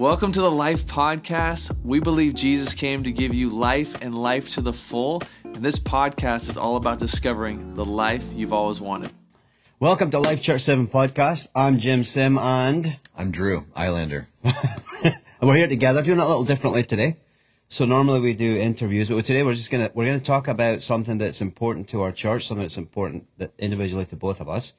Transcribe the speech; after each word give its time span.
Welcome 0.00 0.32
to 0.32 0.40
the 0.40 0.50
Life 0.50 0.86
Podcast. 0.86 1.76
We 1.84 2.00
believe 2.00 2.32
Jesus 2.32 2.72
came 2.72 3.02
to 3.02 3.12
give 3.12 3.34
you 3.34 3.50
life 3.50 4.02
and 4.02 4.14
life 4.14 4.48
to 4.54 4.62
the 4.62 4.72
full. 4.72 5.22
And 5.44 5.56
this 5.56 5.78
podcast 5.78 6.48
is 6.48 6.56
all 6.56 6.76
about 6.76 6.98
discovering 6.98 7.74
the 7.74 7.84
life 7.84 8.32
you've 8.32 8.54
always 8.54 8.80
wanted. 8.80 9.12
Welcome 9.78 10.10
to 10.12 10.18
Life 10.18 10.40
Church 10.40 10.62
7 10.62 10.86
podcast. 10.86 11.48
I'm 11.54 11.78
Jim 11.78 12.02
Sim 12.02 12.38
and 12.38 12.96
I'm 13.14 13.30
Drew 13.30 13.66
Eylander. 13.76 14.28
and 14.42 15.14
we're 15.42 15.56
here 15.56 15.68
together 15.68 16.00
doing 16.00 16.18
it 16.18 16.22
a 16.22 16.26
little 16.26 16.46
differently 16.46 16.82
today. 16.82 17.18
So 17.68 17.84
normally 17.84 18.20
we 18.20 18.32
do 18.32 18.56
interviews, 18.56 19.10
but 19.10 19.26
today 19.26 19.42
we're 19.42 19.52
just 19.52 19.70
gonna 19.70 19.90
we're 19.92 20.06
gonna 20.06 20.18
talk 20.18 20.48
about 20.48 20.80
something 20.80 21.18
that's 21.18 21.42
important 21.42 21.90
to 21.90 22.00
our 22.00 22.10
church, 22.10 22.46
something 22.46 22.62
that's 22.62 22.78
important 22.78 23.26
that 23.36 23.52
individually 23.58 24.06
to 24.06 24.16
both 24.16 24.40
of 24.40 24.48
us, 24.48 24.72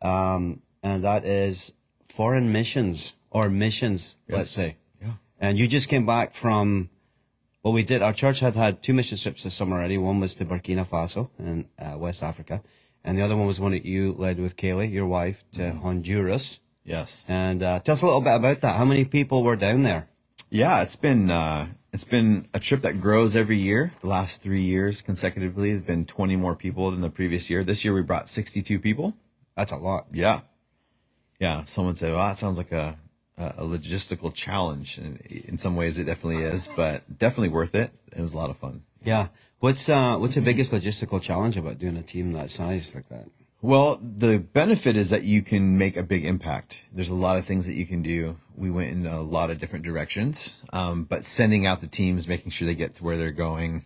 um, 0.00 0.62
and 0.82 1.04
that 1.04 1.26
is 1.26 1.74
foreign 2.08 2.50
missions 2.50 3.12
or 3.32 3.48
missions, 3.48 4.16
yes. 4.28 4.36
let's 4.36 4.50
say. 4.50 4.76
Yeah. 5.00 5.14
And 5.40 5.58
you 5.58 5.66
just 5.66 5.88
came 5.88 6.06
back 6.06 6.34
from, 6.34 6.90
well, 7.62 7.72
we 7.72 7.82
did, 7.82 8.02
our 8.02 8.12
church 8.12 8.40
had 8.40 8.54
had 8.54 8.82
two 8.82 8.92
mission 8.92 9.18
trips 9.18 9.44
this 9.44 9.54
summer 9.54 9.76
already. 9.76 9.98
One 9.98 10.20
was 10.20 10.34
to 10.36 10.44
Burkina 10.44 10.86
Faso 10.86 11.30
in 11.38 11.66
uh, 11.78 11.96
West 11.98 12.22
Africa. 12.22 12.62
And 13.04 13.18
the 13.18 13.22
other 13.22 13.36
one 13.36 13.46
was 13.46 13.60
one 13.60 13.72
that 13.72 13.84
you 13.84 14.12
led 14.12 14.38
with 14.38 14.56
Kaylee, 14.56 14.92
your 14.92 15.06
wife, 15.06 15.44
to 15.52 15.60
mm-hmm. 15.60 15.80
Honduras. 15.80 16.60
Yes. 16.84 17.24
And 17.26 17.62
uh, 17.62 17.80
tell 17.80 17.94
us 17.94 18.02
a 18.02 18.06
little 18.06 18.20
bit 18.20 18.34
about 18.34 18.60
that. 18.60 18.76
How 18.76 18.84
many 18.84 19.04
people 19.04 19.42
were 19.42 19.56
down 19.56 19.82
there? 19.82 20.08
Yeah, 20.50 20.82
it's 20.82 20.96
been 20.96 21.30
uh, 21.30 21.68
it's 21.92 22.04
been 22.04 22.46
a 22.52 22.60
trip 22.60 22.82
that 22.82 23.00
grows 23.00 23.34
every 23.34 23.56
year. 23.56 23.92
The 24.00 24.08
last 24.08 24.42
three 24.42 24.60
years 24.60 25.00
consecutively, 25.00 25.70
there's 25.70 25.82
been 25.82 26.04
20 26.04 26.36
more 26.36 26.54
people 26.54 26.90
than 26.90 27.00
the 27.00 27.10
previous 27.10 27.48
year. 27.48 27.64
This 27.64 27.84
year 27.84 27.94
we 27.94 28.02
brought 28.02 28.28
62 28.28 28.78
people. 28.78 29.14
That's 29.56 29.72
a 29.72 29.76
lot. 29.76 30.08
Yeah, 30.12 30.40
yeah. 31.40 31.62
Someone 31.62 31.94
said, 31.94 32.12
"Well, 32.12 32.26
that 32.26 32.36
sounds 32.36 32.58
like 32.58 32.72
a 32.72 32.98
a 33.38 33.64
logistical 33.64 34.32
challenge. 34.32 34.98
And 34.98 35.20
in 35.20 35.58
some 35.58 35.76
ways, 35.76 35.98
it 35.98 36.04
definitely 36.04 36.42
is, 36.44 36.68
but 36.68 37.18
definitely 37.18 37.48
worth 37.48 37.74
it. 37.74 37.92
It 38.14 38.20
was 38.20 38.34
a 38.34 38.36
lot 38.36 38.50
of 38.50 38.56
fun. 38.56 38.82
Yeah. 39.04 39.28
What's 39.60 39.88
uh, 39.88 40.16
what's 40.16 40.34
the 40.34 40.40
biggest 40.40 40.72
logistical 40.72 41.22
challenge 41.22 41.56
about 41.56 41.78
doing 41.78 41.96
a 41.96 42.02
team 42.02 42.32
that 42.32 42.50
size 42.50 42.94
like 42.94 43.08
that? 43.08 43.26
Well, 43.60 44.00
the 44.02 44.40
benefit 44.40 44.96
is 44.96 45.10
that 45.10 45.22
you 45.22 45.40
can 45.40 45.78
make 45.78 45.96
a 45.96 46.02
big 46.02 46.24
impact. 46.24 46.82
There's 46.92 47.10
a 47.10 47.14
lot 47.14 47.38
of 47.38 47.44
things 47.44 47.66
that 47.66 47.74
you 47.74 47.86
can 47.86 48.02
do. 48.02 48.38
We 48.56 48.72
went 48.72 48.90
in 48.90 49.06
a 49.06 49.22
lot 49.22 49.50
of 49.50 49.58
different 49.58 49.84
directions, 49.84 50.62
um, 50.72 51.04
but 51.04 51.24
sending 51.24 51.64
out 51.64 51.80
the 51.80 51.86
teams, 51.86 52.26
making 52.26 52.50
sure 52.50 52.66
they 52.66 52.74
get 52.74 52.96
to 52.96 53.04
where 53.04 53.16
they're 53.16 53.30
going, 53.30 53.84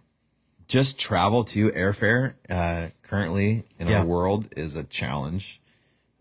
just 0.66 0.98
travel 0.98 1.44
to 1.44 1.70
airfare 1.72 2.36
uh, 2.48 2.88
currently 3.02 3.64
in 3.78 3.88
yeah. 3.88 3.98
our 3.98 4.06
world 4.06 4.48
is 4.56 4.76
a 4.76 4.84
challenge. 4.84 5.60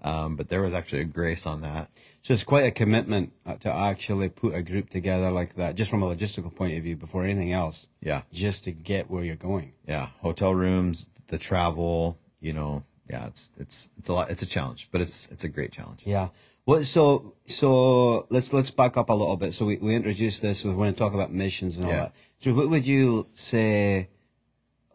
Um, 0.01 0.35
but 0.35 0.49
there 0.49 0.61
was 0.61 0.73
actually 0.73 1.01
a 1.01 1.05
grace 1.05 1.47
on 1.47 1.61
that. 1.61 1.89
So 2.25 2.33
it's 2.33 2.43
quite 2.43 2.65
a 2.65 2.71
commitment 2.71 3.33
uh, 3.45 3.53
to 3.57 3.71
actually 3.71 4.29
put 4.29 4.55
a 4.55 4.63
group 4.63 4.89
together 4.89 5.29
like 5.29 5.53
that, 5.57 5.75
just 5.75 5.91
from 5.91 6.01
a 6.01 6.07
logistical 6.07 6.51
point 6.55 6.75
of 6.75 6.81
view, 6.81 6.95
before 6.95 7.23
anything 7.23 7.53
else. 7.53 7.87
Yeah. 8.01 8.23
Just 8.33 8.63
to 8.63 8.71
get 8.71 9.11
where 9.11 9.23
you're 9.23 9.35
going. 9.35 9.73
Yeah. 9.87 10.07
Hotel 10.21 10.55
rooms, 10.55 11.07
the 11.27 11.37
travel, 11.37 12.17
you 12.39 12.51
know, 12.51 12.83
yeah, 13.07 13.27
it's 13.27 13.51
it's 13.59 13.89
it's 13.99 14.07
a 14.07 14.13
lot. 14.13 14.31
It's 14.31 14.41
a 14.41 14.47
challenge, 14.47 14.89
but 14.91 15.01
it's 15.01 15.27
it's 15.27 15.43
a 15.43 15.47
great 15.47 15.71
challenge. 15.71 16.01
Yeah. 16.03 16.29
Well, 16.65 16.83
so 16.83 17.35
so 17.45 18.25
let's 18.31 18.51
let's 18.51 18.71
back 18.71 18.97
up 18.97 19.09
a 19.09 19.13
little 19.13 19.37
bit. 19.37 19.53
So 19.53 19.67
we 19.67 19.75
we 19.77 19.93
introduced 19.93 20.41
this. 20.41 20.63
We 20.63 20.73
want 20.73 20.97
to 20.97 20.99
talk 20.99 21.13
about 21.13 21.31
missions 21.31 21.77
and 21.77 21.85
all 21.85 21.91
yeah. 21.91 21.99
that. 21.99 22.13
So 22.39 22.55
what 22.55 22.71
would 22.71 22.87
you 22.87 23.27
say? 23.33 24.09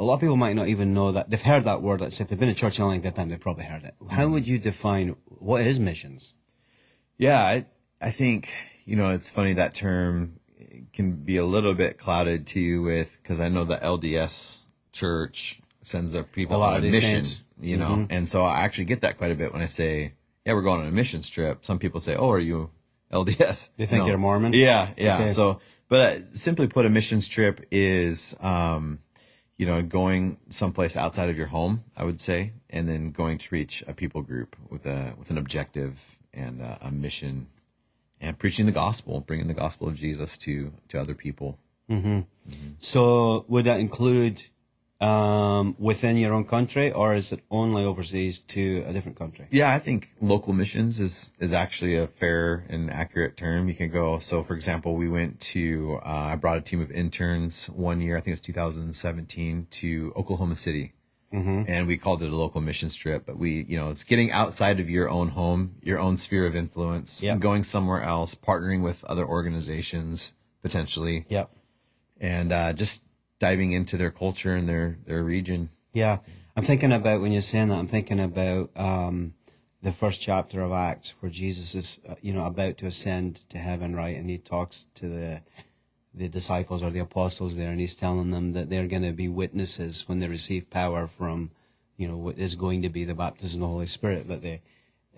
A 0.01 0.05
lot 0.05 0.15
of 0.15 0.21
people 0.21 0.37
might 0.37 0.57
not 0.57 0.67
even 0.67 0.93
know 0.95 1.13
that 1.13 1.31
they've 1.31 1.41
heard 1.41 1.65
that 1.67 1.81
word. 1.81 2.01
Let's 2.01 2.17
say 2.17 2.25
if 2.25 2.31
they've 2.31 2.41
been 2.41 2.49
in 2.49 2.57
church 2.57 2.81
long 2.81 3.01
that 3.03 3.15
time, 3.15 3.29
they've 3.29 3.39
probably 3.39 3.67
heard 3.67 3.85
it. 3.85 3.95
How 4.09 4.25
mm-hmm. 4.25 4.33
would 4.33 4.49
you 4.49 4.59
define 4.59 5.15
what 5.27 5.61
is 5.61 5.79
missions? 5.79 6.35
Yeah, 7.21 7.39
I, 7.39 7.67
I 8.01 8.11
think, 8.13 8.51
you 8.87 8.97
know, 8.97 9.11
it's 9.11 9.29
funny 9.29 9.53
that 9.53 9.75
term 9.75 10.41
can 10.95 11.17
be 11.17 11.37
a 11.37 11.45
little 11.45 11.75
bit 11.75 11.99
clouded 11.99 12.47
too 12.47 12.83
with, 12.83 13.23
cause 13.23 13.41
I 13.41 13.51
know 13.51 13.65
the 13.65 13.77
LDS 13.77 14.61
church 14.93 15.61
sends 15.83 16.13
their 16.13 16.23
people 16.23 16.63
on 16.63 16.79
a 16.79 16.81
mission, 16.81 17.01
saints. 17.01 17.45
you 17.61 17.77
know, 17.77 17.91
mm-hmm. 17.91 18.07
and 18.13 18.27
so 18.27 18.43
I 18.43 18.61
actually 18.61 18.87
get 18.87 19.03
that 19.03 19.19
quite 19.19 19.33
a 19.33 19.35
bit 19.35 19.53
when 19.53 19.61
I 19.61 19.67
say, 19.67 20.15
yeah, 20.47 20.55
we're 20.55 20.63
going 20.63 20.81
on 20.81 20.87
a 20.87 20.91
mission 20.91 21.21
trip. 21.21 21.63
Some 21.63 21.79
people 21.79 22.01
say, 22.01 22.17
oh, 22.17 22.31
are 22.31 22.39
you 22.39 22.71
LDS? 23.13 23.69
They 23.77 23.85
think 23.85 24.01
no. 24.01 24.07
you're 24.07 24.17
a 24.17 24.19
Mormon? 24.19 24.55
Yeah, 24.55 24.89
yeah. 24.97 25.17
Okay. 25.17 25.29
So, 25.29 25.61
but 25.89 26.01
uh, 26.01 26.21
simply 26.33 26.69
put, 26.69 26.87
a 26.87 26.89
missions 26.89 27.29
trip 27.29 27.67
is, 27.71 28.35
um, 28.41 29.01
you 29.59 29.67
know, 29.67 29.83
going 29.83 30.39
someplace 30.49 30.97
outside 30.97 31.29
of 31.29 31.37
your 31.37 31.49
home, 31.49 31.85
I 31.95 32.05
would 32.05 32.19
say, 32.19 32.55
and 32.71 32.89
then 32.89 33.11
going 33.11 33.37
to 33.37 33.49
reach 33.51 33.85
a 33.87 33.93
people 33.93 34.23
group 34.23 34.57
with 34.71 34.87
a 34.87 35.13
with 35.19 35.31
an 35.31 35.37
objective 35.37 36.17
and 36.33 36.63
uh, 36.63 36.79
a 36.81 36.91
mission 36.91 37.49
and 38.21 38.39
preaching 38.39 38.67
the 38.67 38.73
gospel, 38.73 39.21
bringing 39.21 39.49
the 39.49 39.55
gospel 39.55 39.89
of 39.89 39.95
Jesus 39.95 40.37
to 40.39 40.73
to 40.89 41.01
other 41.01 41.15
people. 41.15 41.59
Mm-hmm. 41.91 42.19
Mm-hmm. 42.19 42.71
So 42.79 43.45
would 43.49 43.65
that 43.65 43.81
include 43.81 44.43
um, 45.01 45.75
within 45.79 46.17
your 46.19 46.35
own 46.35 46.45
country, 46.45 46.93
or 46.93 47.15
is 47.15 47.33
it 47.33 47.41
only 47.51 47.85
overseas 47.85 48.41
to 48.41 48.85
a 48.87 48.93
different 48.93 49.17
country? 49.17 49.47
Yeah, 49.51 49.73
I 49.73 49.79
think 49.79 50.15
local 50.21 50.53
missions 50.53 51.01
is 51.01 51.33
is 51.41 51.53
actually 51.53 51.97
a 51.97 52.07
fair 52.07 52.65
and 52.69 52.91
accurate 52.91 53.37
term. 53.37 53.69
You 53.69 53.75
can 53.75 53.91
go. 53.91 54.19
So, 54.19 54.43
for 54.43 54.55
example, 54.55 54.95
we 54.95 55.09
went 55.09 55.41
to 55.41 56.01
uh, 56.05 56.09
I 56.33 56.37
brought 56.37 56.59
a 56.59 56.61
team 56.61 56.81
of 56.81 56.91
interns 56.91 57.71
one 57.71 58.01
year. 58.01 58.17
I 58.17 58.21
think 58.21 58.29
it 58.29 58.33
was 58.33 58.41
2017 58.41 59.67
to 59.71 60.13
Oklahoma 60.17 60.57
City 60.57 60.93
Mm-hmm. 61.33 61.63
And 61.69 61.87
we 61.87 61.97
called 61.97 62.23
it 62.23 62.33
a 62.33 62.37
local 62.37 62.61
mission 62.61 62.89
trip, 62.89 63.25
but 63.25 63.39
we, 63.39 63.65
you 63.69 63.77
know, 63.77 63.91
it's 63.91 64.03
getting 64.03 64.33
outside 64.33 64.81
of 64.81 64.91
your 64.91 65.09
own 65.09 65.29
home, 65.29 65.77
your 65.81 66.01
own 66.01 66.17
sphere 66.17 66.45
of 66.45 66.57
influence, 66.57 67.23
yep. 67.23 67.39
going 67.39 67.63
somewhere 67.63 68.03
else, 68.03 68.35
partnering 68.35 68.83
with 68.83 69.05
other 69.05 69.25
organizations 69.25 70.35
potentially. 70.61 71.27
Yep. 71.29 71.51
And 72.21 72.53
uh, 72.53 72.73
just 72.73 73.05
diving 73.39 73.73
into 73.73 73.97
their 73.97 74.11
culture 74.11 74.55
and 74.55 74.69
their 74.69 74.99
their 75.07 75.23
region. 75.23 75.71
Yeah, 75.93 76.19
I'm 76.57 76.65
thinking 76.65 76.93
about 76.93 77.21
when 77.21 77.33
you're 77.33 77.43
saying 77.43 77.69
that. 77.69 77.79
I'm 77.79 77.89
thinking 77.89 78.21
about 78.21 78.71
um, 78.77 79.35
the 79.83 79.93
first 79.93 80.21
chapter 80.21 80.61
of 80.61 80.73
Acts, 80.73 81.17
where 81.21 81.31
Jesus 81.31 81.75
is, 81.75 82.01
uh, 82.09 82.17
you 82.21 82.33
know, 82.33 82.45
about 82.45 82.77
to 82.79 82.87
ascend 82.87 83.37
to 83.51 83.59
heaven, 83.59 83.97
right? 83.97 84.17
And 84.17 84.29
he 84.29 84.39
talks 84.39 84.87
to 84.97 85.09
the 85.09 85.43
the 86.13 86.29
disciples 86.29 86.83
or 86.83 86.91
the 86.91 86.99
apostles 86.99 87.57
there, 87.57 87.71
and 87.71 87.81
he's 87.81 87.95
telling 87.95 88.31
them 88.31 88.53
that 88.53 88.69
they're 88.69 88.87
going 88.87 89.03
to 89.03 89.13
be 89.13 89.29
witnesses 89.29 90.09
when 90.09 90.19
they 90.19 90.29
receive 90.29 90.71
power 90.71 91.07
from, 91.07 91.51
you 91.97 92.09
know, 92.09 92.17
what 92.17 92.39
is 92.39 92.57
going 92.57 92.83
to 92.83 92.89
be 92.89 93.05
the 93.05 93.15
baptism 93.15 93.63
of 93.63 93.69
the 93.69 93.73
Holy 93.73 93.87
Spirit. 93.87 94.27
But 94.27 94.43
they, 94.43 94.63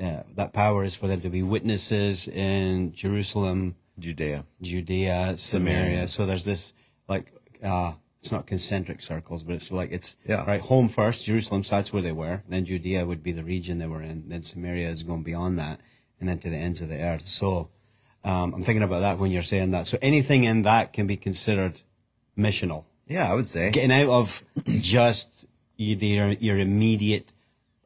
uh, 0.01 0.23
that 0.35 0.53
power 0.53 0.85
is 0.85 0.95
for 0.95 1.09
them 1.09 1.21
to 1.23 1.31
be 1.31 1.43
witnesses 1.43 2.29
in 2.29 2.93
Jerusalem, 2.93 3.77
Judea, 3.99 4.45
Judea, 4.61 5.35
Samaria. 5.39 5.39
Samaria. 5.39 6.09
So 6.09 6.27
there's 6.27 6.45
this 6.45 6.75
like, 7.09 7.33
uh, 7.63 7.93
it's 8.21 8.31
not 8.31 8.47
concentric 8.47 9.03
circles, 9.03 9.43
but 9.43 9.55
it's 9.55 9.73
like 9.73 9.91
it's 9.91 10.17
yeah. 10.29 10.45
right 10.45 10.61
home 10.61 10.89
first. 10.89 11.25
Jerusalem, 11.25 11.65
so 11.65 11.75
that's 11.77 11.93
where 11.93 12.03
they 12.03 12.13
were. 12.13 12.43
Then 12.49 12.65
Judea 12.65 13.05
would 13.05 13.23
be 13.23 13.33
the 13.33 13.43
region 13.43 13.79
they 13.79 13.89
were 13.89 14.03
in. 14.03 14.29
Then 14.29 14.43
Samaria 14.43 14.91
is 14.91 15.03
going 15.03 15.25
beyond 15.25 15.59
that, 15.59 15.81
and 16.21 16.29
then 16.29 16.39
to 16.39 16.49
the 16.49 16.57
ends 16.57 16.81
of 16.81 16.89
the 16.89 17.01
earth. 17.01 17.27
So 17.27 17.71
um, 18.25 18.55
I'm 18.55 18.63
thinking 18.63 18.83
about 18.83 19.01
that 19.01 19.19
when 19.19 19.31
you're 19.31 19.43
saying 19.43 19.73
that. 19.73 19.87
So 19.87 19.99
anything 20.01 20.45
in 20.45 20.63
that 20.63 20.93
can 20.93 21.07
be 21.07 21.17
considered 21.17 21.81
missional. 22.39 22.85
Yeah, 23.07 23.31
I 23.31 23.35
would 23.35 23.49
say 23.49 23.71
getting 23.71 23.93
out 23.93 24.09
of 24.09 24.43
just 24.67 25.47
your 25.77 26.29
your 26.33 26.59
immediate 26.59 27.33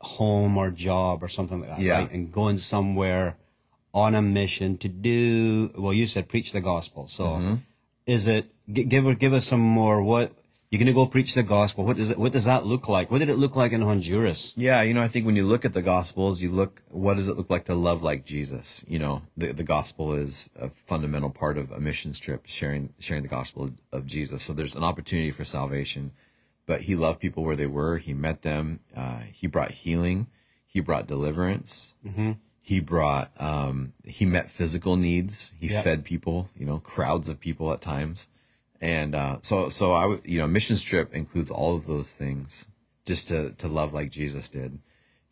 home 0.00 0.56
or 0.56 0.70
job 0.70 1.22
or 1.22 1.28
something 1.28 1.60
like 1.60 1.70
that, 1.70 1.80
yeah. 1.80 1.98
right? 1.98 2.12
And 2.12 2.30
going 2.30 2.58
somewhere 2.58 3.36
on 3.94 4.14
a 4.14 4.22
mission 4.22 4.76
to 4.78 4.88
do. 4.88 5.72
Well, 5.76 5.92
you 5.92 6.06
said 6.06 6.28
preach 6.28 6.52
the 6.52 6.60
gospel. 6.60 7.08
So, 7.08 7.24
mm-hmm. 7.24 7.54
is 8.06 8.28
it 8.28 8.46
give 8.72 9.18
give 9.18 9.32
us 9.32 9.46
some 9.46 9.60
more? 9.60 10.02
What 10.02 10.32
you're 10.70 10.78
going 10.78 10.86
to 10.86 10.92
go 10.92 11.06
preach 11.06 11.34
the 11.34 11.44
gospel. 11.44 11.84
What 11.84 11.96
does 11.96 12.10
it, 12.10 12.18
what 12.18 12.32
does 12.32 12.46
that 12.46 12.66
look 12.66 12.88
like? 12.88 13.10
What 13.10 13.18
did 13.18 13.28
it 13.28 13.36
look 13.36 13.54
like 13.54 13.72
in 13.72 13.82
Honduras? 13.82 14.52
Yeah, 14.56 14.82
you 14.82 14.94
know, 14.94 15.02
I 15.02 15.08
think 15.08 15.24
when 15.24 15.36
you 15.36 15.46
look 15.46 15.64
at 15.64 15.74
the 15.74 15.82
gospels, 15.82 16.40
you 16.40 16.50
look, 16.50 16.82
what 16.88 17.14
does 17.14 17.28
it 17.28 17.36
look 17.36 17.50
like 17.50 17.64
to 17.66 17.74
love 17.74 18.02
like 18.02 18.24
Jesus? 18.24 18.84
You 18.88 18.98
know, 18.98 19.22
the, 19.36 19.52
the 19.52 19.62
gospel 19.62 20.14
is 20.14 20.50
a 20.56 20.70
fundamental 20.70 21.30
part 21.30 21.56
of 21.56 21.70
a 21.70 21.78
missions 21.78 22.18
trip, 22.18 22.46
sharing, 22.46 22.92
sharing 22.98 23.22
the 23.22 23.28
gospel 23.28 23.70
of, 23.92 24.06
Jesus. 24.06 24.42
So 24.42 24.52
there's 24.52 24.76
an 24.76 24.84
opportunity 24.84 25.30
for 25.30 25.42
salvation, 25.42 26.12
but 26.66 26.82
he 26.82 26.94
loved 26.94 27.18
people 27.18 27.44
where 27.44 27.56
they 27.56 27.66
were. 27.66 27.96
He 27.96 28.12
met 28.12 28.42
them. 28.42 28.80
Uh, 28.94 29.20
he 29.32 29.46
brought 29.46 29.72
healing. 29.72 30.28
He 30.64 30.80
brought 30.80 31.08
deliverance. 31.08 31.94
Mm-hmm. 32.06 32.32
He 32.60 32.80
brought, 32.80 33.32
um, 33.38 33.94
he 34.04 34.26
met 34.26 34.50
physical 34.50 34.96
needs. 34.96 35.54
He 35.58 35.68
yep. 35.68 35.82
fed 35.82 36.04
people, 36.04 36.50
you 36.56 36.66
know, 36.66 36.78
crowds 36.78 37.28
of 37.28 37.40
people 37.40 37.72
at 37.72 37.80
times. 37.80 38.28
And 38.80 39.14
uh, 39.14 39.38
so, 39.40 39.68
so 39.68 39.92
I 39.92 40.06
would, 40.06 40.22
you 40.24 40.38
know, 40.38 40.46
missions 40.46 40.82
trip 40.82 41.14
includes 41.14 41.50
all 41.50 41.76
of 41.76 41.86
those 41.86 42.12
things 42.12 42.68
just 43.04 43.28
to, 43.28 43.52
to 43.52 43.68
love 43.68 43.92
like 43.92 44.10
Jesus 44.10 44.48
did. 44.48 44.78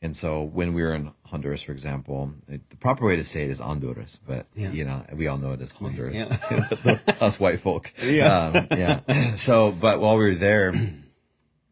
And 0.01 0.15
so 0.15 0.43
when 0.43 0.75
we 0.75 0.83
were 0.83 0.95
in 0.95 1.13
Honduras, 1.27 1.63
for 1.63 1.73
example, 1.73 2.35
it, 2.47 2.69
the 2.69 2.77
proper 2.77 3.07
way 3.07 3.17
to 3.17 3.25
say 3.25 3.45
it 3.45 3.51
is 3.51 3.59
Honduras, 3.59 4.21
but 4.27 4.47
yeah. 4.55 4.71
you 4.71 4.85
know, 4.85 5.03
we 5.15 5.27
all 5.29 5.39
know 5.39 5.53
it 5.53 5.63
as 5.63 5.73
Honduras, 5.73 6.15
yeah. 6.15 6.99
us 7.23 7.41
white 7.41 7.61
folk. 7.61 7.91
Yeah. 8.05 8.49
Um, 8.49 8.67
yeah. 8.71 9.01
So, 9.37 9.73
but 9.73 10.01
while 10.01 10.19
we 10.19 10.25
were 10.27 10.35
there, 10.35 10.75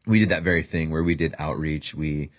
we 0.06 0.18
did 0.18 0.30
that 0.30 0.42
very 0.42 0.62
thing 0.62 0.90
where 0.90 1.02
we 1.02 1.14
did 1.14 1.34
outreach. 1.38 1.94
We, 1.94 2.30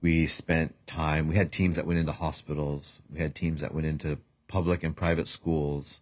we 0.00 0.28
spent 0.28 0.74
time, 0.86 1.26
we 1.26 1.34
had 1.34 1.50
teams 1.50 1.74
that 1.74 1.86
went 1.86 1.98
into 1.98 2.12
hospitals. 2.12 3.00
We 3.12 3.18
had 3.18 3.34
teams 3.34 3.62
that 3.62 3.74
went 3.74 3.86
into 3.86 4.18
public 4.46 4.84
and 4.84 4.96
private 4.96 5.26
schools 5.26 6.00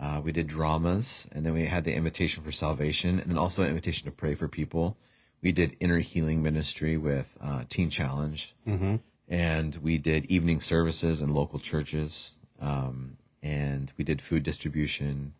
Uh, 0.00 0.20
we 0.24 0.32
did 0.32 0.46
dramas, 0.46 1.28
and 1.32 1.44
then 1.44 1.52
we 1.52 1.66
had 1.66 1.84
the 1.84 1.94
invitation 1.94 2.42
for 2.42 2.50
salvation, 2.52 3.20
and 3.20 3.30
then 3.30 3.36
also 3.38 3.62
an 3.62 3.68
invitation 3.68 4.06
to 4.06 4.10
pray 4.10 4.34
for 4.34 4.48
people. 4.48 4.96
We 5.42 5.52
did 5.52 5.76
inner 5.78 5.98
healing 5.98 6.42
ministry 6.42 6.96
with 6.96 7.36
uh, 7.40 7.64
Teen 7.68 7.90
Challenge, 7.90 8.54
and 9.28 9.76
we 9.76 9.98
did 9.98 10.24
evening 10.26 10.60
services 10.60 11.20
in 11.20 11.34
local 11.34 11.58
churches, 11.58 12.32
um, 12.60 13.16
and 13.42 13.92
we 13.98 14.04
did 14.04 14.20
food 14.22 14.42
distribution. 14.42 15.34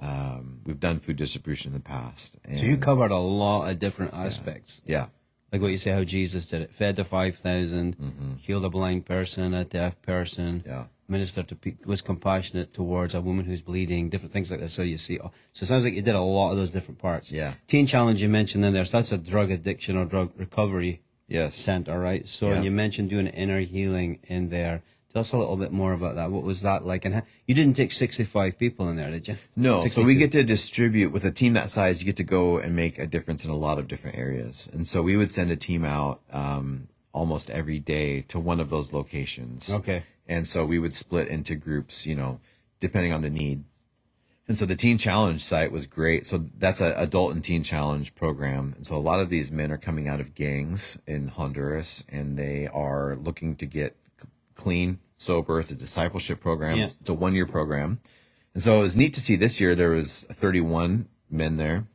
Um, 0.00 0.60
we've 0.66 0.80
done 0.80 1.00
food 1.00 1.16
distribution 1.16 1.70
in 1.72 1.74
the 1.74 1.80
past. 1.84 2.36
And, 2.44 2.58
So 2.58 2.66
you 2.66 2.76
covered 2.76 3.10
a 3.10 3.16
lot 3.18 3.70
of 3.70 3.78
different 3.78 4.12
aspects. 4.12 4.82
yeah, 4.84 5.06
Like 5.52 5.62
what 5.62 5.70
you 5.70 5.78
say, 5.78 5.92
how 5.92 6.04
Jesus 6.04 6.46
did 6.46 6.60
it. 6.62 6.72
Fed 6.74 6.96
the 6.96 7.04
5,000, 7.04 8.38
healed 8.40 8.64
a 8.66 8.68
blind 8.70 9.06
person, 9.06 9.54
a 9.54 9.64
deaf 9.64 10.00
person, 10.02 10.60
Mm-hmm. 10.60 10.68
Yeah. 10.68 10.84
Ministered 11.08 11.48
to 11.48 11.56
was 11.86 12.02
compassionate 12.02 12.72
towards 12.72 13.14
a 13.14 13.20
woman 13.20 13.44
who's 13.44 13.62
bleeding, 13.62 14.08
different 14.08 14.32
things 14.32 14.50
like 14.50 14.60
that. 14.60 14.70
So 14.70 14.82
you 14.82 14.98
see, 14.98 15.18
oh, 15.20 15.30
so 15.52 15.64
it 15.64 15.66
sounds 15.66 15.84
like 15.84 15.94
you 15.94 16.02
did 16.02 16.14
a 16.14 16.20
lot 16.20 16.50
of 16.50 16.56
those 16.56 16.70
different 16.70 16.98
parts. 16.98 17.30
Yeah. 17.30 17.54
Teen 17.66 17.86
Challenge 17.86 18.22
you 18.22 18.28
mentioned 18.28 18.64
in 18.64 18.72
there, 18.72 18.84
so 18.84 18.98
that's 18.98 19.12
a 19.12 19.18
drug 19.18 19.50
addiction 19.50 19.96
or 19.96 20.04
drug 20.04 20.32
recovery 20.36 21.00
yes. 21.28 21.56
center, 21.56 21.98
right? 21.98 22.26
So 22.26 22.48
Yeah. 22.48 22.62
you 22.62 22.70
mentioned 22.70 23.10
doing 23.10 23.26
inner 23.26 23.60
healing 23.60 24.18
in 24.24 24.50
there. 24.50 24.82
Tell 25.12 25.20
us 25.20 25.32
a 25.32 25.38
little 25.38 25.56
bit 25.56 25.70
more 25.70 25.92
about 25.92 26.16
that. 26.16 26.32
What 26.32 26.42
was 26.42 26.62
that 26.62 26.84
like? 26.84 27.04
And 27.04 27.14
how, 27.14 27.22
you 27.46 27.54
didn't 27.54 27.76
take 27.76 27.92
65 27.92 28.58
people 28.58 28.88
in 28.88 28.96
there, 28.96 29.12
did 29.12 29.28
you? 29.28 29.36
No, 29.54 29.86
so 29.86 30.02
we 30.02 30.16
get 30.16 30.32
to 30.32 30.42
distribute 30.42 31.12
with 31.12 31.24
a 31.24 31.30
team 31.30 31.52
that 31.52 31.70
size. 31.70 32.00
You 32.00 32.06
get 32.06 32.16
to 32.16 32.24
go 32.24 32.58
and 32.58 32.74
make 32.74 32.98
a 32.98 33.06
difference 33.06 33.44
in 33.44 33.50
a 33.52 33.56
lot 33.56 33.78
of 33.78 33.86
different 33.86 34.18
areas, 34.18 34.68
and 34.72 34.84
so 34.84 35.02
we 35.02 35.16
would 35.16 35.30
send 35.30 35.52
a 35.52 35.56
team 35.56 35.84
out 35.84 36.20
um, 36.32 36.88
almost 37.12 37.48
every 37.50 37.78
day 37.78 38.22
to 38.22 38.40
one 38.40 38.58
of 38.58 38.70
those 38.70 38.92
locations. 38.92 39.72
Okay. 39.72 40.02
And 40.26 40.46
so 40.46 40.64
we 40.64 40.78
would 40.78 40.94
split 40.94 41.28
into 41.28 41.54
groups, 41.54 42.06
you 42.06 42.14
know, 42.14 42.40
depending 42.80 43.12
on 43.12 43.22
the 43.22 43.30
need. 43.30 43.64
And 44.46 44.58
so 44.58 44.66
the 44.66 44.74
Teen 44.74 44.98
Challenge 44.98 45.42
site 45.42 45.72
was 45.72 45.86
great. 45.86 46.26
So 46.26 46.44
that's 46.58 46.80
a 46.80 46.98
adult 47.00 47.32
and 47.32 47.42
teen 47.42 47.62
challenge 47.62 48.14
program. 48.14 48.74
And 48.76 48.86
so 48.86 48.94
a 48.94 48.98
lot 48.98 49.20
of 49.20 49.30
these 49.30 49.50
men 49.50 49.72
are 49.72 49.78
coming 49.78 50.06
out 50.06 50.20
of 50.20 50.34
gangs 50.34 50.98
in 51.06 51.28
Honduras, 51.28 52.04
and 52.10 52.36
they 52.36 52.66
are 52.66 53.16
looking 53.16 53.56
to 53.56 53.64
get 53.64 53.96
clean, 54.54 54.98
sober. 55.16 55.60
It's 55.60 55.70
a 55.70 55.74
discipleship 55.76 56.40
program. 56.40 56.76
Yeah. 56.76 56.84
It's 56.84 57.08
a 57.08 57.14
one 57.14 57.34
year 57.34 57.46
program. 57.46 58.00
And 58.52 58.62
so 58.62 58.78
it 58.78 58.82
was 58.82 58.96
neat 58.96 59.14
to 59.14 59.20
see 59.20 59.36
this 59.36 59.60
year 59.60 59.74
there 59.74 59.90
was 59.90 60.26
31 60.30 61.08
men 61.30 61.56
there 61.56 61.86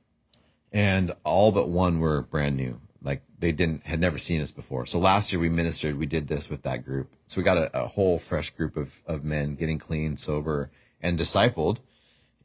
and 0.72 1.14
all 1.24 1.52
but 1.52 1.70
one 1.70 2.00
were 2.00 2.22
brand 2.22 2.58
new. 2.58 2.80
Like 3.01 3.24
they 3.38 3.51
didn't 3.51 3.86
had 3.86 4.00
never 4.00 4.18
seen 4.18 4.42
us 4.42 4.51
before. 4.51 4.86
So 4.86 5.00
last 5.00 5.31
year 5.31 5.40
we 5.40 5.50
ministered, 5.50 5.98
we 5.98 6.06
did 6.06 6.28
this 6.28 6.50
with 6.50 6.63
that 6.63 6.84
group. 6.84 7.13
So 7.28 7.40
we 7.40 7.44
got 7.44 7.57
a, 7.57 7.84
a 7.84 7.88
whole 7.88 8.19
fresh 8.19 8.50
group 8.50 8.75
of 8.75 9.01
of 9.06 9.24
men 9.24 9.56
getting 9.56 9.80
clean, 9.80 10.18
sober, 10.18 10.69
and 11.01 11.18
discipled. 11.18 11.78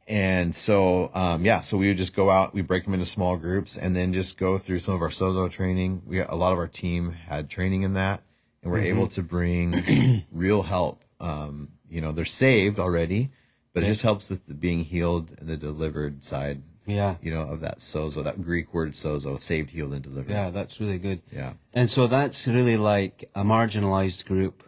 And 0.07 0.53
so 0.55 1.11
um, 1.13 1.43
yeah, 1.43 1.61
so 1.61 1.77
we 1.77 1.87
would 1.87 1.97
just 1.97 2.15
go 2.15 2.29
out, 2.29 2.53
we 2.53 2.61
break 2.61 2.85
them 2.85 2.93
into 2.93 3.05
small 3.05 3.37
groups, 3.37 3.77
and 3.77 3.95
then 3.95 4.13
just 4.13 4.37
go 4.37 4.57
through 4.57 4.79
some 4.79 4.93
of 4.95 5.01
our 5.01 5.09
sozo 5.09 5.49
training. 5.49 6.03
We 6.05 6.19
a 6.21 6.35
lot 6.35 6.53
of 6.53 6.59
our 6.59 6.67
team 6.67 7.11
had 7.11 7.49
training 7.49 7.81
in 7.81 7.93
that, 7.93 8.23
and 8.63 8.71
we're 8.71 8.79
able 8.79 9.07
to 9.09 9.23
bring 9.23 10.25
real 10.31 10.63
help. 10.63 11.03
Um, 11.19 11.69
you 11.89 12.01
know, 12.01 12.11
they're 12.11 12.25
saved 12.25 12.79
already, 12.79 13.31
but 13.73 13.83
it 13.83 13.87
just 13.87 14.03
helps 14.03 14.29
with 14.29 14.45
the 14.47 14.53
being 14.53 14.83
healed 14.83 15.33
and 15.37 15.47
the 15.47 15.57
delivered 15.57 16.23
side 16.23 16.61
Yeah. 16.85 17.15
you 17.21 17.31
know, 17.31 17.41
of 17.41 17.61
that 17.61 17.79
sozo, 17.79 18.23
that 18.23 18.41
Greek 18.41 18.73
word 18.73 18.91
sozo, 18.91 19.39
saved, 19.39 19.71
healed, 19.71 19.93
and 19.93 20.03
delivered. 20.03 20.31
Yeah, 20.31 20.49
that's 20.51 20.79
really 20.79 20.99
good. 20.99 21.21
Yeah. 21.31 21.53
And 21.73 21.89
so 21.89 22.07
that's 22.07 22.47
really 22.47 22.77
like 22.77 23.29
a 23.33 23.43
marginalized 23.43 24.25
group. 24.25 24.63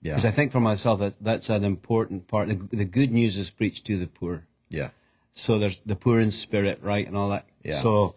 Yeah. 0.00 0.12
Because 0.12 0.24
I 0.24 0.30
think 0.30 0.52
for 0.52 0.60
myself, 0.60 1.00
that, 1.00 1.16
that's 1.20 1.50
an 1.50 1.64
important 1.64 2.26
part. 2.28 2.48
The, 2.48 2.54
the 2.54 2.84
good 2.84 3.10
news 3.12 3.36
is 3.36 3.50
preached 3.50 3.84
to 3.86 3.98
the 3.98 4.06
poor. 4.06 4.46
Yeah. 4.70 4.90
So 5.32 5.58
there's 5.58 5.80
the 5.84 5.96
poor 5.96 6.20
in 6.20 6.30
spirit, 6.30 6.78
right, 6.82 7.06
and 7.06 7.16
all 7.16 7.28
that. 7.30 7.46
Yeah. 7.62 7.72
So 7.72 8.14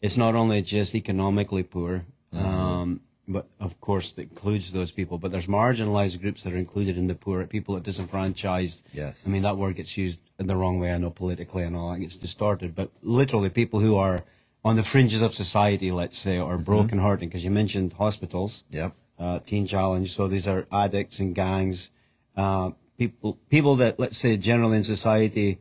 it's 0.00 0.16
not 0.16 0.34
only 0.34 0.62
just 0.62 0.94
economically 0.94 1.62
poor, 1.62 2.04
Mm-hmm. 2.32 2.46
um, 2.46 3.00
but 3.26 3.46
of 3.60 3.80
course 3.80 4.12
it 4.16 4.22
includes 4.22 4.72
those 4.72 4.90
people. 4.92 5.18
But 5.18 5.32
there's 5.32 5.46
marginalized 5.46 6.20
groups 6.20 6.42
that 6.42 6.52
are 6.52 6.56
included 6.58 6.98
in 6.98 7.06
the 7.06 7.14
poor, 7.14 7.46
people 7.46 7.74
that 7.74 7.80
are 7.80 7.84
disenfranchised. 7.84 8.82
Yes. 8.92 9.22
I 9.26 9.30
mean 9.30 9.42
that 9.42 9.56
word 9.56 9.76
gets 9.76 9.96
used 9.96 10.20
in 10.38 10.46
the 10.46 10.56
wrong 10.56 10.78
way. 10.78 10.92
I 10.92 10.98
know 10.98 11.10
politically 11.10 11.62
and 11.64 11.74
all 11.76 11.92
that 11.92 12.00
gets 12.00 12.18
distorted, 12.18 12.74
but 12.74 12.90
literally 13.02 13.48
people 13.50 13.80
who 13.80 13.96
are 13.96 14.24
on 14.64 14.76
the 14.76 14.82
fringes 14.82 15.20
of 15.22 15.34
society, 15.34 15.90
let's 15.90 16.16
say, 16.18 16.38
or 16.38 16.54
Mm-hmm. 16.54 16.64
broken 16.64 16.98
hearted. 16.98 17.28
Because 17.28 17.44
you 17.44 17.50
mentioned 17.50 17.92
hospitals 17.94 18.64
Yep. 18.70 18.92
uh, 19.18 19.38
Teen 19.40 19.66
Challenge. 19.66 20.10
So 20.10 20.28
these 20.28 20.46
are 20.48 20.66
addicts 20.72 21.18
and 21.20 21.34
gangs, 21.34 21.90
uh, 22.36 22.70
people 22.98 23.38
people 23.48 23.74
that 23.76 23.98
let's 23.98 24.16
say 24.18 24.36
generally 24.36 24.76
in 24.78 24.84
society 24.84 25.58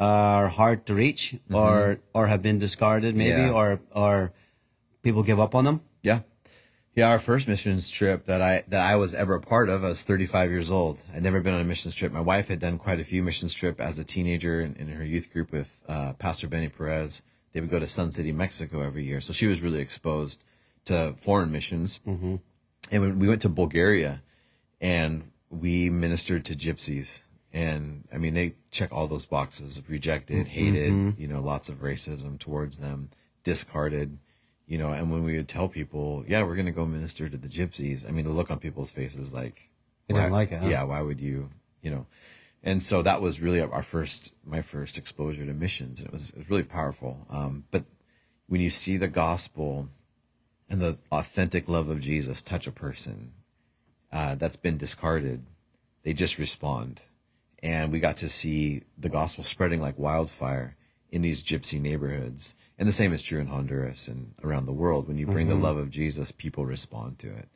are 0.00 0.48
hard 0.48 0.84
to 0.86 0.94
reach 0.94 1.36
or 1.52 1.98
or 2.12 2.26
have 2.26 2.42
been 2.42 2.58
discarded 2.58 3.14
maybe 3.14 3.32
Mm-hmm. 3.42 3.52
Yeah. 3.54 3.60
or 3.60 3.80
or 3.94 4.32
people 5.02 5.22
give 5.22 5.38
up 5.40 5.54
on 5.54 5.64
them. 5.64 5.80
Yeah. 6.02 6.20
Yeah. 6.94 7.10
Our 7.10 7.18
first 7.18 7.48
missions 7.48 7.90
trip 7.90 8.26
that 8.26 8.42
I, 8.42 8.64
that 8.68 8.80
I 8.80 8.96
was 8.96 9.14
ever 9.14 9.34
a 9.34 9.40
part 9.40 9.68
of, 9.68 9.84
I 9.84 9.88
was 9.88 10.02
35 10.02 10.50
years 10.50 10.70
old. 10.70 11.02
I'd 11.14 11.22
never 11.22 11.40
been 11.40 11.54
on 11.54 11.60
a 11.60 11.64
missions 11.64 11.94
trip. 11.94 12.12
My 12.12 12.20
wife 12.20 12.48
had 12.48 12.60
done 12.60 12.78
quite 12.78 13.00
a 13.00 13.04
few 13.04 13.22
missions 13.22 13.54
trip 13.54 13.80
as 13.80 13.98
a 13.98 14.04
teenager 14.04 14.60
in, 14.60 14.76
in 14.76 14.88
her 14.88 15.04
youth 15.04 15.32
group 15.32 15.52
with, 15.52 15.80
uh, 15.88 16.12
Pastor 16.14 16.48
Benny 16.48 16.68
Perez. 16.68 17.22
They 17.52 17.60
would 17.60 17.70
go 17.70 17.78
to 17.78 17.86
Sun 17.86 18.12
City, 18.12 18.32
Mexico 18.32 18.82
every 18.82 19.04
year. 19.04 19.20
So 19.20 19.32
she 19.32 19.46
was 19.46 19.60
really 19.60 19.80
exposed 19.80 20.42
to 20.86 21.14
foreign 21.18 21.52
missions. 21.52 22.00
Mm-hmm. 22.06 22.36
And 22.90 23.02
when 23.02 23.18
we 23.18 23.28
went 23.28 23.42
to 23.42 23.48
Bulgaria 23.48 24.22
and 24.80 25.30
we 25.52 25.90
ministered 25.90 26.44
to 26.46 26.56
gypsies. 26.56 27.22
And 27.52 28.08
I 28.12 28.16
mean, 28.16 28.34
they 28.34 28.54
check 28.70 28.90
all 28.90 29.06
those 29.06 29.26
boxes 29.26 29.82
rejected, 29.88 30.48
hated, 30.48 31.18
you 31.18 31.28
know, 31.28 31.40
lots 31.40 31.68
of 31.68 31.82
racism 31.82 32.38
towards 32.38 32.78
them, 32.78 33.10
discarded, 33.44 34.18
you 34.66 34.78
know. 34.78 34.92
And 34.92 35.10
when 35.10 35.24
we 35.24 35.36
would 35.36 35.48
tell 35.48 35.68
people, 35.68 36.24
yeah, 36.26 36.42
we're 36.42 36.54
going 36.54 36.66
to 36.66 36.72
go 36.72 36.86
minister 36.86 37.28
to 37.28 37.36
the 37.36 37.48
gypsies, 37.48 38.08
I 38.08 38.12
mean, 38.12 38.24
the 38.24 38.32
look 38.32 38.50
on 38.50 38.58
people's 38.58 38.90
faces 38.90 39.34
like, 39.34 39.68
They 40.08 40.14
didn't 40.14 40.32
like 40.32 40.52
it, 40.52 40.62
huh? 40.62 40.68
Yeah, 40.68 40.82
why 40.84 41.02
would 41.02 41.20
you, 41.20 41.50
you 41.82 41.90
know? 41.90 42.06
And 42.62 42.82
so 42.82 43.02
that 43.02 43.20
was 43.20 43.40
really 43.40 43.60
our 43.60 43.82
first, 43.82 44.34
my 44.44 44.62
first 44.62 44.96
exposure 44.96 45.44
to 45.44 45.52
missions. 45.52 46.00
And 46.00 46.08
it 46.08 46.12
was, 46.12 46.30
it 46.30 46.38
was 46.38 46.50
really 46.50 46.62
powerful. 46.62 47.26
Um, 47.28 47.64
but 47.70 47.84
when 48.46 48.60
you 48.60 48.70
see 48.70 48.96
the 48.96 49.08
gospel 49.08 49.88
and 50.68 50.80
the 50.80 50.98
authentic 51.10 51.68
love 51.68 51.88
of 51.88 52.00
Jesus 52.00 52.40
touch 52.40 52.66
a 52.66 52.72
person 52.72 53.32
uh, 54.12 54.36
that's 54.36 54.56
been 54.56 54.76
discarded, 54.76 55.44
they 56.04 56.12
just 56.12 56.38
respond. 56.38 57.02
And 57.62 57.90
we 57.90 58.00
got 58.00 58.16
to 58.18 58.28
see 58.28 58.82
the 58.96 59.08
gospel 59.08 59.44
spreading 59.44 59.80
like 59.80 59.98
wildfire 59.98 60.76
in 61.10 61.22
these 61.22 61.42
gypsy 61.42 61.80
neighborhoods. 61.80 62.54
And 62.78 62.88
the 62.88 62.92
same 62.92 63.12
is 63.12 63.22
true 63.22 63.38
in 63.38 63.46
Honduras 63.46 64.08
and 64.08 64.34
around 64.42 64.66
the 64.66 64.72
world. 64.72 65.06
When 65.06 65.18
you 65.18 65.26
bring 65.26 65.48
the 65.48 65.54
love 65.54 65.76
of 65.76 65.90
Jesus, 65.90 66.32
people 66.32 66.66
respond 66.66 67.18
to 67.20 67.28
it. 67.28 67.48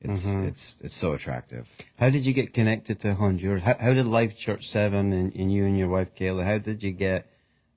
It's 0.00 0.34
it's 0.34 0.80
it's 0.82 0.94
so 0.94 1.14
attractive. 1.14 1.72
How 1.96 2.10
did 2.10 2.26
you 2.26 2.34
get 2.34 2.52
connected 2.52 3.00
to 3.00 3.14
Honduras? 3.14 3.62
How, 3.62 3.76
how 3.80 3.92
did 3.94 4.06
Life 4.06 4.36
Church 4.36 4.68
Seven 4.68 5.14
and, 5.14 5.34
and 5.34 5.50
you 5.50 5.64
and 5.64 5.78
your 5.78 5.88
wife 5.88 6.14
Kayla? 6.14 6.44
How 6.44 6.58
did 6.58 6.82
you 6.82 6.90
get 6.90 7.26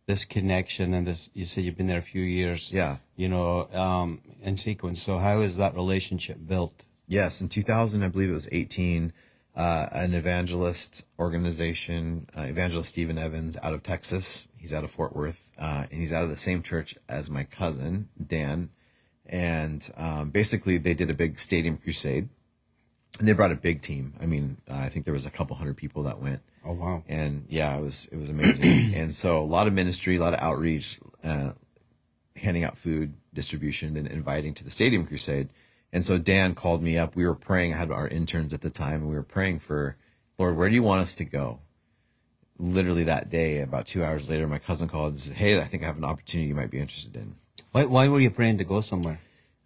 this 0.07 0.25
connection 0.25 0.93
and 0.93 1.07
this? 1.07 1.29
You 1.33 1.45
said 1.45 1.63
you've 1.63 1.77
been 1.77 1.87
there 1.87 1.99
a 1.99 2.01
few 2.01 2.23
years. 2.23 2.73
Yeah. 2.73 2.97
You 3.15 3.29
know, 3.29 3.69
um, 3.71 4.21
in 4.41 4.57
sequence. 4.57 5.01
So 5.01 5.19
how 5.19 5.39
is 5.39 5.55
that 5.55 5.75
relationship 5.75 6.37
built? 6.45 6.85
Yes, 7.07 7.39
in 7.39 7.47
2000, 7.47 8.03
I 8.03 8.09
believe 8.09 8.29
it 8.29 8.33
was 8.33 8.49
18, 8.51 9.13
uh, 9.57 9.89
an 9.91 10.13
evangelist 10.13 11.07
organization, 11.17 12.27
uh, 12.37 12.41
evangelist 12.41 12.89
Stephen 12.89 13.17
Evans 13.17 13.57
out 13.63 13.73
of 13.73 13.81
Texas. 13.81 14.47
He's 14.55 14.71
out 14.71 14.83
of 14.83 14.91
Fort 14.91 15.15
Worth, 15.15 15.51
uh, 15.57 15.85
and 15.89 15.99
he's 15.99 16.13
out 16.13 16.23
of 16.23 16.29
the 16.29 16.35
same 16.35 16.61
church 16.61 16.95
as 17.09 17.31
my 17.31 17.43
cousin, 17.43 18.07
Dan. 18.25 18.69
And 19.25 19.89
um, 19.97 20.29
basically, 20.29 20.77
they 20.77 20.93
did 20.93 21.09
a 21.09 21.15
big 21.15 21.39
stadium 21.39 21.77
crusade, 21.77 22.29
and 23.17 23.27
they 23.27 23.33
brought 23.33 23.51
a 23.51 23.55
big 23.55 23.81
team. 23.81 24.13
I 24.21 24.27
mean, 24.27 24.57
uh, 24.69 24.75
I 24.75 24.89
think 24.89 25.05
there 25.05 25.13
was 25.13 25.25
a 25.25 25.31
couple 25.31 25.55
hundred 25.55 25.75
people 25.75 26.03
that 26.03 26.21
went. 26.21 26.41
Oh 26.63 26.73
wow. 26.73 27.03
And 27.07 27.45
yeah, 27.49 27.75
it 27.75 27.81
was 27.81 28.07
it 28.11 28.17
was 28.17 28.29
amazing. 28.29 28.63
and 28.95 29.11
so 29.11 29.41
a 29.41 29.43
lot 29.43 29.65
of 29.65 29.73
ministry, 29.73 30.17
a 30.17 30.19
lot 30.19 30.35
of 30.35 30.39
outreach, 30.39 30.99
uh, 31.23 31.53
handing 32.35 32.63
out 32.63 32.77
food 32.77 33.15
distribution, 33.33 33.95
then 33.95 34.05
inviting 34.05 34.53
to 34.53 34.63
the 34.63 34.71
stadium 34.71 35.07
crusade. 35.07 35.49
And 35.91 36.06
so 36.06 36.17
Dan 36.17 36.53
called 36.53 36.84
me 36.84 36.98
up. 36.98 37.15
We 37.15 37.25
were 37.25 37.36
praying. 37.36 37.74
I 37.74 37.77
had 37.77 37.91
our 37.91 38.08
interns 38.08 38.53
at 38.53 38.62
the 38.62 38.70
time, 38.70 39.01
and 39.01 39.10
we 39.10 39.15
were 39.15 39.24
praying 39.24 39.60
for 39.60 39.96
Lord, 40.38 40.56
where 40.56 40.70
do 40.70 40.75
you 40.75 40.84
want 40.84 41.01
us 41.01 41.15
to 41.15 41.25
go? 41.25 41.60
Literally 42.60 43.03
that 43.06 43.29
day, 43.29 43.60
about 43.60 43.86
two 43.86 44.03
hours 44.03 44.29
later, 44.29 44.48
my 44.48 44.60
cousin 44.60 44.88
called 44.88 45.13
and 45.13 45.20
said, 45.20 45.36
"Hey, 45.36 45.60
I 45.60 45.65
think 45.65 45.84
I 45.84 45.86
have 45.86 45.98
an 45.98 46.03
opportunity 46.03 46.50
you 46.50 46.56
might 46.56 46.72
be 46.72 46.79
interested 46.79 47.15
in." 47.15 47.36
Why, 47.72 47.86
why 47.86 48.08
were 48.08 48.20
you 48.20 48.32
praying 48.32 48.58
to 48.60 48.63
go 48.63 48.82
somewhere? 48.82 49.20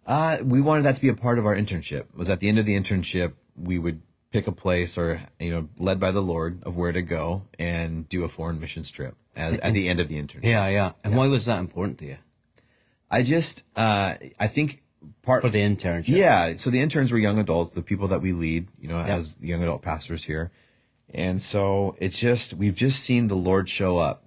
Uh, 0.06 0.38
we 0.44 0.60
wanted 0.60 0.84
that 0.84 0.96
to 0.96 1.00
be 1.00 1.08
a 1.08 1.14
part 1.14 1.38
of 1.38 1.46
our 1.46 1.56
internship. 1.56 2.14
Was 2.14 2.28
at 2.28 2.40
the 2.40 2.48
end 2.48 2.58
of 2.58 2.66
the 2.66 2.78
internship, 2.78 3.32
we 3.56 3.78
would 3.78 4.02
pick 4.30 4.46
a 4.46 4.52
place 4.52 4.98
or, 4.98 5.22
you 5.38 5.50
know, 5.50 5.68
led 5.78 6.00
by 6.00 6.10
the 6.10 6.22
Lord 6.22 6.62
of 6.64 6.76
where 6.76 6.92
to 6.92 7.02
go 7.02 7.42
and 7.58 8.08
do 8.08 8.24
a 8.24 8.28
foreign 8.28 8.58
missions 8.58 8.90
trip 8.90 9.14
at, 9.36 9.60
at 9.60 9.74
the 9.74 9.88
end 9.88 10.00
of 10.00 10.08
the 10.08 10.20
internship. 10.20 10.44
Yeah, 10.44 10.68
yeah. 10.68 10.92
And 11.04 11.16
why 11.16 11.28
was 11.28 11.46
that 11.46 11.58
important 11.58 11.98
to 11.98 12.06
you? 12.06 12.16
I 13.10 13.22
just, 13.22 13.64
uh, 13.76 14.14
I 14.40 14.46
think 14.48 14.81
part 15.22 15.42
For 15.42 15.48
the 15.48 15.60
internship. 15.60 16.08
Yeah. 16.08 16.56
So 16.56 16.70
the 16.70 16.80
interns 16.80 17.12
were 17.12 17.18
young 17.18 17.38
adults, 17.38 17.72
the 17.72 17.82
people 17.82 18.08
that 18.08 18.20
we 18.20 18.32
lead, 18.32 18.68
you 18.78 18.88
know, 18.88 19.00
as 19.00 19.36
young 19.40 19.62
adult 19.62 19.82
pastors 19.82 20.24
here. 20.24 20.50
And 21.14 21.40
so 21.40 21.96
it's 21.98 22.18
just, 22.18 22.54
we've 22.54 22.74
just 22.74 23.00
seen 23.00 23.28
the 23.28 23.36
Lord 23.36 23.68
show 23.68 23.98
up 23.98 24.24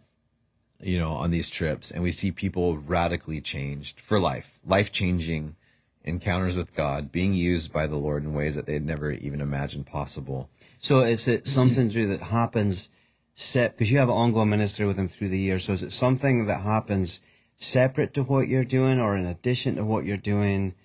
you 0.82 1.00
know, 1.00 1.14
on 1.14 1.32
these 1.32 1.50
trips, 1.50 1.90
and 1.90 2.04
we 2.04 2.12
see 2.12 2.32
people 2.32 2.78
radically 2.78 3.42
changed 3.42 4.00
for 4.00 4.20
life, 4.20 4.60
life 4.66 4.92
changing 4.92 5.56
encounters 6.04 6.56
with 6.56 6.76
God, 6.76 7.12
being 7.12 7.34
used 7.34 7.74
by 7.74 7.88
the 7.88 7.96
Lord 7.96 8.24
in 8.24 8.34
ways 8.34 8.56
that 8.56 8.66
they'd 8.66 8.86
never 8.86 9.12
even 9.12 9.42
imagined 9.42 9.88
possible. 9.88 10.50
So 10.78 11.02
is 11.02 11.28
it 11.28 11.48
something 11.48 11.88
that 12.10 12.22
happens 12.22 12.92
set 13.34 13.76
because 13.76 13.92
you 13.92 13.98
have 13.98 14.10
an 14.10 14.16
ongoing 14.16 14.50
ministry 14.50 14.86
with 14.86 14.98
them 14.98 15.08
through 15.08 15.30
the 15.30 15.40
year? 15.40 15.58
So 15.58 15.74
is 15.74 15.82
it 15.82 15.92
something 15.92 16.46
that 16.46 16.62
happens 16.62 17.22
separate 17.56 18.14
to 18.14 18.24
what 18.24 18.48
you're 18.48 18.64
doing, 18.64 19.00
or 19.00 19.18
in 19.18 19.26
addition 19.26 19.78
to 19.78 19.86
what 19.86 20.06
you're 20.06 20.18
doing, 20.18 20.76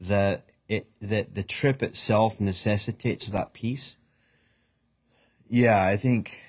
that 0.00 0.50
it 0.68 0.88
that 1.00 1.34
the 1.34 1.42
trip 1.42 1.82
itself 1.82 2.40
necessitates 2.40 3.28
that 3.30 3.52
piece? 3.52 3.96
Yeah, 5.48 5.84
I 5.84 5.96
think 5.96 6.40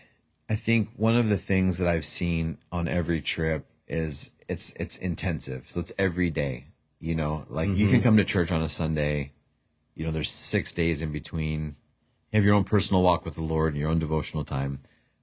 I 0.49 0.55
think 0.55 0.89
one 0.95 1.15
of 1.15 1.29
the 1.29 1.37
things 1.37 1.77
that 1.77 1.87
I've 1.87 2.05
seen 2.05 2.57
on 2.71 2.87
every 2.87 3.21
trip 3.21 3.65
is 3.87 4.31
it's 4.47 4.73
it's 4.73 4.97
intensive. 4.97 5.69
So 5.69 5.79
it's 5.79 5.93
every 5.97 6.29
day. 6.29 6.65
You 6.99 7.13
know, 7.13 7.45
like 7.47 7.69
you 7.69 7.89
can 7.89 8.01
come 8.01 8.17
to 8.17 8.23
church 8.23 8.51
on 8.51 8.63
a 8.63 8.69
Sunday. 8.69 9.33
You 9.93 10.05
know, 10.05 10.11
there's 10.11 10.31
six 10.31 10.73
days 10.73 11.01
in 11.01 11.11
between. 11.11 11.75
You 12.31 12.37
have 12.37 12.45
your 12.45 12.55
own 12.55 12.63
personal 12.63 13.03
walk 13.03 13.23
with 13.23 13.35
the 13.35 13.43
Lord 13.43 13.73
and 13.73 13.81
your 13.81 13.91
own 13.91 13.99
devotional 13.99 14.43
time. 14.43 14.79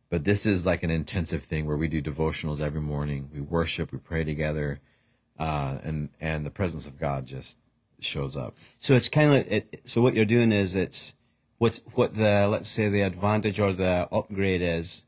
But 0.08 0.24
this 0.24 0.46
is 0.46 0.64
like 0.64 0.84
an 0.84 0.90
intensive 0.90 1.42
thing 1.42 1.66
where 1.66 1.76
we 1.76 1.88
do 1.88 2.00
devotionals 2.00 2.60
every 2.60 2.80
morning. 2.80 3.28
We 3.34 3.40
worship, 3.40 3.90
we 3.90 3.98
pray 3.98 4.22
together, 4.22 4.80
uh, 5.38 5.78
and 5.82 6.10
and 6.20 6.46
the 6.46 6.50
presence 6.50 6.86
of 6.86 7.00
God 7.00 7.26
just 7.26 7.58
shows 8.04 8.36
up. 8.36 8.56
So 8.78 8.94
it's 8.94 9.08
kind 9.08 9.32
of 9.34 9.52
it. 9.52 9.80
So 9.84 10.00
what 10.02 10.14
you're 10.14 10.24
doing 10.24 10.52
is 10.52 10.74
it's 10.74 11.14
what 11.58 11.80
what 11.94 12.16
the 12.16 12.46
let's 12.48 12.68
say 12.68 12.88
the 12.88 13.02
advantage 13.02 13.58
or 13.60 13.72
the 13.72 14.08
upgrade 14.12 14.62
is, 14.62 15.04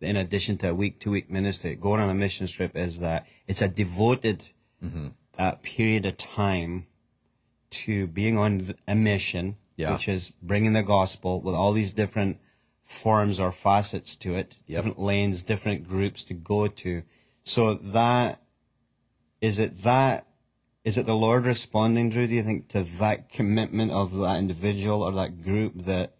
in 0.00 0.16
addition 0.16 0.56
to 0.58 0.70
a 0.70 0.74
week 0.74 1.00
to 1.00 1.10
week 1.10 1.30
ministry, 1.30 1.74
going 1.74 2.00
on 2.00 2.08
a 2.10 2.14
mission 2.14 2.46
trip 2.46 2.76
is 2.76 2.98
that 3.00 3.26
it's 3.46 3.62
a 3.62 3.68
devoted 3.68 4.48
uh, 5.38 5.52
period 5.62 6.06
of 6.06 6.16
time 6.16 6.86
to 7.70 8.06
being 8.06 8.38
on 8.38 8.74
a 8.86 8.94
mission, 8.94 9.56
Yeah. 9.76 9.92
which 9.92 10.08
is 10.08 10.30
bringing 10.42 10.72
the 10.74 10.82
gospel 10.82 11.40
with 11.40 11.54
all 11.54 11.72
these 11.72 11.92
different 11.92 12.38
forms 12.84 13.40
or 13.40 13.50
facets 13.50 14.14
to 14.16 14.34
it, 14.34 14.58
Yep. 14.66 14.78
different 14.78 14.98
lanes, 15.00 15.42
different 15.42 15.88
groups 15.88 16.22
to 16.24 16.34
go 16.34 16.68
to. 16.68 17.02
So 17.42 17.74
that 17.74 18.40
is 19.40 19.58
it 19.58 19.82
that 19.82 20.26
is 20.86 20.96
it 20.96 21.04
the 21.04 21.16
Lord 21.16 21.44
responding, 21.46 22.10
Drew, 22.10 22.28
do 22.28 22.34
you 22.34 22.44
think, 22.44 22.68
to 22.68 22.84
that 23.00 23.28
commitment 23.28 23.90
of 23.90 24.14
that 24.18 24.38
individual 24.38 25.02
or 25.02 25.10
that 25.12 25.42
group 25.42 25.72
that 25.82 26.12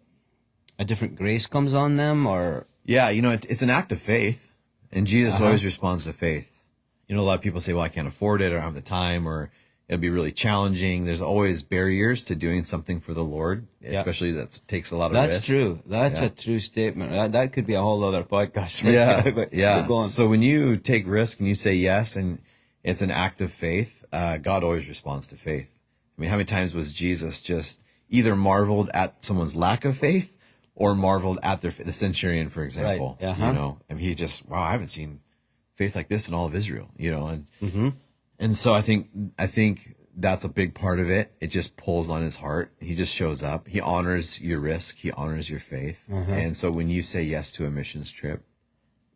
a 0.77 0.83
different 0.83 1.15
grace 1.15 1.47
comes 1.47 1.73
on 1.73 1.95
them 1.95 2.27
or 2.27 2.67
Yeah, 2.85 3.07
you 3.09 3.21
know, 3.21 3.31
it, 3.31 3.45
it's 3.49 3.61
an 3.61 3.69
act 3.69 3.93
of 3.93 4.01
faith, 4.01 4.51
and 4.91 5.07
Jesus 5.07 5.35
uh-huh. 5.35 5.45
always 5.45 5.63
responds 5.63 6.03
to 6.03 6.11
faith. 6.11 6.61
You 7.07 7.15
know, 7.15 7.21
a 7.21 7.23
lot 7.23 7.35
of 7.35 7.41
people 7.41 7.61
say, 7.61 7.71
"Well, 7.71 7.83
I 7.85 7.87
can't 7.89 8.09
afford 8.09 8.41
it, 8.41 8.51
or 8.51 8.57
I 8.57 8.61
don't 8.61 8.63
have 8.63 8.75
the 8.75 8.81
time, 8.81 9.25
or 9.25 9.49
it'll 9.87 10.01
be 10.01 10.09
really 10.09 10.33
challenging." 10.33 11.05
There's 11.05 11.21
always 11.21 11.61
barriers 11.61 12.25
to 12.25 12.35
doing 12.35 12.63
something 12.63 12.99
for 12.99 13.13
the 13.13 13.23
Lord, 13.23 13.67
especially 13.81 14.33
that 14.33 14.59
takes 14.67 14.91
a 14.91 14.97
lot 14.97 15.07
of 15.07 15.13
That's 15.13 15.37
risk. 15.37 15.47
true. 15.47 15.79
That's 15.85 16.19
Yeah. 16.19 16.27
a 16.27 16.29
true 16.29 16.59
statement. 16.59 17.11
That, 17.13 17.31
that 17.31 17.53
could 17.53 17.65
be 17.65 17.75
a 17.75 17.81
whole 17.81 18.03
other 18.03 18.23
podcast. 18.23 18.83
Right 18.83 18.93
Yeah, 18.93 19.21
there, 19.21 19.31
but 19.31 19.53
yeah. 19.53 19.87
So 20.07 20.27
when 20.27 20.41
you 20.41 20.75
take 20.75 21.07
risk 21.07 21.39
and 21.39 21.47
you 21.47 21.55
say 21.55 21.73
yes, 21.75 22.17
and 22.17 22.39
it's 22.87 23.01
an 23.01 23.11
act 23.11 23.41
of 23.41 23.51
faith, 23.51 24.03
uh, 24.11 24.37
God 24.37 24.63
always 24.63 24.87
responds 24.87 25.27
to 25.27 25.35
faith. 25.35 25.69
I 26.17 26.21
mean, 26.21 26.29
how 26.29 26.37
many 26.37 26.45
times 26.45 26.73
was 26.73 26.91
Jesus 26.93 27.41
just 27.41 27.81
either 28.09 28.35
marveled 28.35 28.89
at 28.93 29.21
someone's 29.23 29.55
lack 29.55 29.85
of 29.85 29.97
faith 29.97 30.35
or 30.73 30.95
marveled 30.95 31.39
at 31.43 31.61
their 31.61 31.71
the 31.71 31.93
centurion, 31.93 32.49
for 32.49 32.63
example? 32.63 33.17
Uh-huh. 33.21 33.47
You 33.47 33.53
know, 33.53 33.79
I 33.89 33.93
mean, 33.93 34.03
he 34.03 34.15
just 34.15 34.47
wow, 34.49 34.63
I 34.63 34.71
haven't 34.71 34.89
seen 34.89 35.19
faith 35.75 35.95
like 35.95 36.07
this 36.07 36.27
in 36.27 36.33
all 36.33 36.45
of 36.47 36.55
Israel. 36.55 36.89
You 36.97 37.11
know, 37.11 37.27
and 37.27 37.45
Mm-hmm. 37.61 37.89
and 38.39 38.55
so 38.55 38.73
I 38.73 38.81
think 38.81 39.09
I 39.37 39.47
think 39.47 39.95
that's 40.19 40.43
a 40.45 40.49
big 40.49 40.73
part 40.73 40.99
of 40.99 41.09
it. 41.11 41.31
It 41.39 41.47
just 41.47 41.77
pulls 41.77 42.09
on 42.09 42.23
his 42.23 42.37
heart. 42.37 42.73
He 42.79 42.95
just 42.95 43.13
shows 43.13 43.43
up. 43.43 43.67
He 43.67 43.79
honors 43.79 44.41
your 44.41 44.59
risk. 44.59 44.97
He 44.97 45.11
honors 45.11 45.47
your 45.49 45.59
faith. 45.59 45.99
Uh-huh. 46.11 46.31
And 46.31 46.57
so 46.57 46.71
when 46.71 46.89
you 46.89 47.03
say 47.03 47.21
yes 47.21 47.51
to 47.51 47.65
a 47.67 47.69
missions 47.69 48.09
trip, 48.09 48.43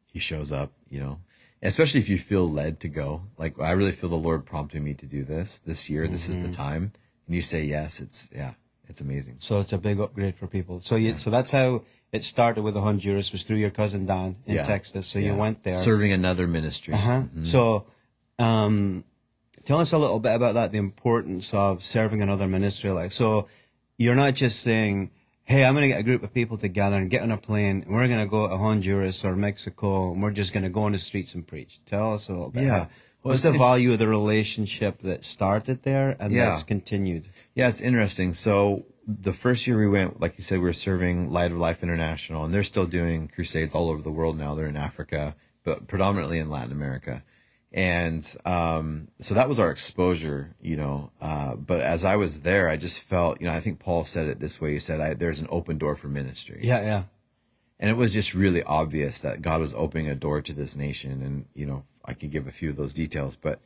he 0.06 0.20
shows 0.20 0.52
up, 0.52 0.74
you 0.90 1.00
know, 1.00 1.20
especially 1.62 2.00
if 2.00 2.10
you 2.10 2.18
feel 2.18 2.48
led 2.50 2.80
to 2.82 2.88
go. 2.88 3.24
Like, 3.38 3.60
I 3.60 3.72
really 3.72 3.92
feel 3.92 4.10
the 4.10 4.16
Lord 4.16 4.46
prompting 4.46 4.84
me 4.84 4.94
to 4.96 5.06
do 5.06 5.24
this 5.24 5.60
this 5.60 5.90
year. 5.90 6.08
This 6.08 6.28
is 6.30 6.38
the 6.38 6.44
Mm-hmm. 6.44 6.52
time. 6.52 6.92
And 7.28 7.36
you 7.36 7.42
say 7.42 7.64
yes, 7.64 8.00
it's, 8.00 8.30
yeah, 8.36 8.54
it's 8.90 9.02
amazing. 9.02 9.36
So 9.40 9.60
it's 9.60 9.72
a 9.74 9.78
big 9.78 10.00
upgrade 10.00 10.36
for 10.36 10.48
people. 10.48 10.82
So 10.82 10.96
you, 10.96 11.18
so 11.18 11.30
that's 11.30 11.52
how 11.52 11.84
it 12.12 12.24
started 12.24 12.64
with 12.64 12.74
the 12.74 12.82
Honduras 12.82 13.32
was 13.32 13.44
through 13.44 13.58
your 13.58 13.70
cousin 13.70 14.06
Dan 14.06 14.36
in 14.46 14.56
Yeah. 14.56 14.64
Texas. 14.64 15.08
So 15.08 15.20
you 15.20 15.36
went 15.36 15.64
there. 15.64 15.74
Serving 15.74 16.12
another 16.12 16.48
ministry. 16.48 16.94
Uh-huh. 16.94 17.24
So, 17.44 17.86
um, 18.40 19.04
tell 19.64 19.80
us 19.80 19.94
a 19.94 19.98
little 19.98 20.20
bit 20.20 20.34
about 20.36 20.56
that, 20.56 20.72
the 20.72 20.78
importance 20.80 21.54
of 21.54 21.84
serving 21.84 22.22
another 22.22 22.48
ministry. 22.48 22.92
Like, 22.92 23.12
so 23.12 23.48
you're 23.98 24.16
not 24.16 24.34
just 24.34 24.60
saying, 24.62 25.12
Hey, 25.44 25.66
I'm 25.66 25.74
going 25.74 25.84
to 25.84 25.88
get 25.90 26.00
a 26.00 26.04
group 26.04 26.24
of 26.24 26.34
people 26.34 26.58
together 26.58 26.96
and 26.96 27.10
get 27.10 27.24
on 27.24 27.32
a 27.32 27.38
plane 27.38 27.84
and 27.86 27.94
we're 27.94 28.08
going 28.08 28.24
to 28.24 28.30
go 28.30 28.48
to 28.48 28.58
Honduras 28.58 29.26
or 29.26 29.36
Mexico 29.36 30.12
and 30.14 30.22
we're 30.22 30.32
just 30.32 30.54
going 30.54 30.64
to 30.64 30.70
go 30.70 30.84
on 30.84 30.94
the 30.94 30.98
streets 30.98 31.34
and 31.36 31.46
preach. 31.46 31.84
Tell 31.86 32.14
us 32.14 32.30
a 32.30 32.34
little 32.34 32.50
bit. 32.52 32.64
Yeah. 32.64 32.88
Well, 33.24 33.34
What's 33.34 33.44
the 33.44 33.52
value 33.52 33.92
of 33.94 34.00
the 34.00 34.08
relationship 34.08 35.02
that 35.02 35.26
started 35.26 35.84
there 35.84 36.16
and 36.20 36.32
Yeah. 36.34 36.46
that's 36.46 36.64
continued? 36.64 37.28
Yeah, 37.54 37.68
it's 37.68 37.82
interesting. 37.82 38.34
So 38.34 38.86
the 39.06 39.34
first 39.34 39.68
year 39.68 39.78
we 39.78 39.90
went, 39.90 40.20
like 40.22 40.38
you 40.38 40.44
said, 40.44 40.60
we 40.60 40.66
were 40.66 40.74
serving 40.74 41.32
Light 41.32 41.52
of 41.52 41.58
Life 41.58 41.84
International, 41.84 42.46
and 42.46 42.54
they're 42.54 42.64
still 42.64 42.86
doing 42.88 43.28
crusades 43.28 43.76
all 43.76 43.90
over 43.90 44.02
the 44.02 44.12
world 44.12 44.38
now. 44.38 44.56
They're 44.56 44.68
in 44.68 44.76
Africa, 44.78 45.36
but 45.64 45.86
predominantly 45.88 46.40
in 46.40 46.50
Latin 46.50 46.72
America. 46.72 47.24
And 47.74 48.36
um, 48.46 49.08
so 49.22 49.34
that 49.34 49.48
was 49.48 49.60
our 49.60 49.72
exposure, 49.72 50.56
you 50.60 50.76
know. 50.76 51.12
Uh, 51.22 51.56
but 51.56 51.80
as 51.80 52.04
I 52.04 52.18
was 52.18 52.42
there, 52.42 52.68
I 52.68 52.76
just 52.76 53.02
felt, 53.02 53.40
you 53.40 53.48
know, 53.48 53.54
I 53.54 53.62
think 53.62 53.80
Paul 53.80 54.04
said 54.04 54.28
it 54.28 54.40
this 54.42 54.60
way. 54.60 54.74
He 54.74 54.80
said, 54.80 55.00
I, 55.00 55.14
"There's 55.14 55.40
an 55.40 55.48
open 55.50 55.78
door 55.78 55.96
for 55.96 56.10
ministry." 56.10 56.60
Yeah, 56.64 56.82
yeah. 56.82 57.04
and 57.80 57.90
it 57.90 57.96
was 57.96 58.14
just 58.14 58.34
really 58.34 58.62
obvious 58.64 59.22
that 59.22 59.42
God 59.42 59.62
was 59.62 59.74
opening 59.74 60.10
a 60.10 60.16
door 60.16 60.42
to 60.42 60.54
this 60.54 60.76
nation. 60.76 61.22
And 61.22 61.46
you 61.54 61.66
know, 61.66 61.84
I 62.04 62.14
could 62.14 62.32
give 62.32 62.46
a 62.46 62.52
few 62.52 62.70
of 62.70 62.76
those 62.76 62.94
details, 62.94 63.38
but 63.38 63.62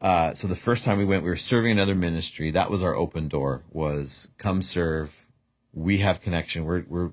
uh, 0.00 0.34
so 0.34 0.48
the 0.48 0.56
first 0.56 0.84
time 0.84 0.98
we 0.98 1.04
went, 1.04 1.22
we 1.22 1.30
were 1.30 1.36
serving 1.36 1.72
another 1.72 1.94
ministry. 1.94 2.50
That 2.50 2.70
was 2.70 2.82
our 2.82 2.96
open 2.96 3.28
door. 3.28 3.62
Was 3.70 4.30
come 4.38 4.62
serve. 4.62 5.28
We 5.72 5.98
have 5.98 6.20
connection. 6.22 6.64
We're 6.64 6.84
we're 6.88 7.12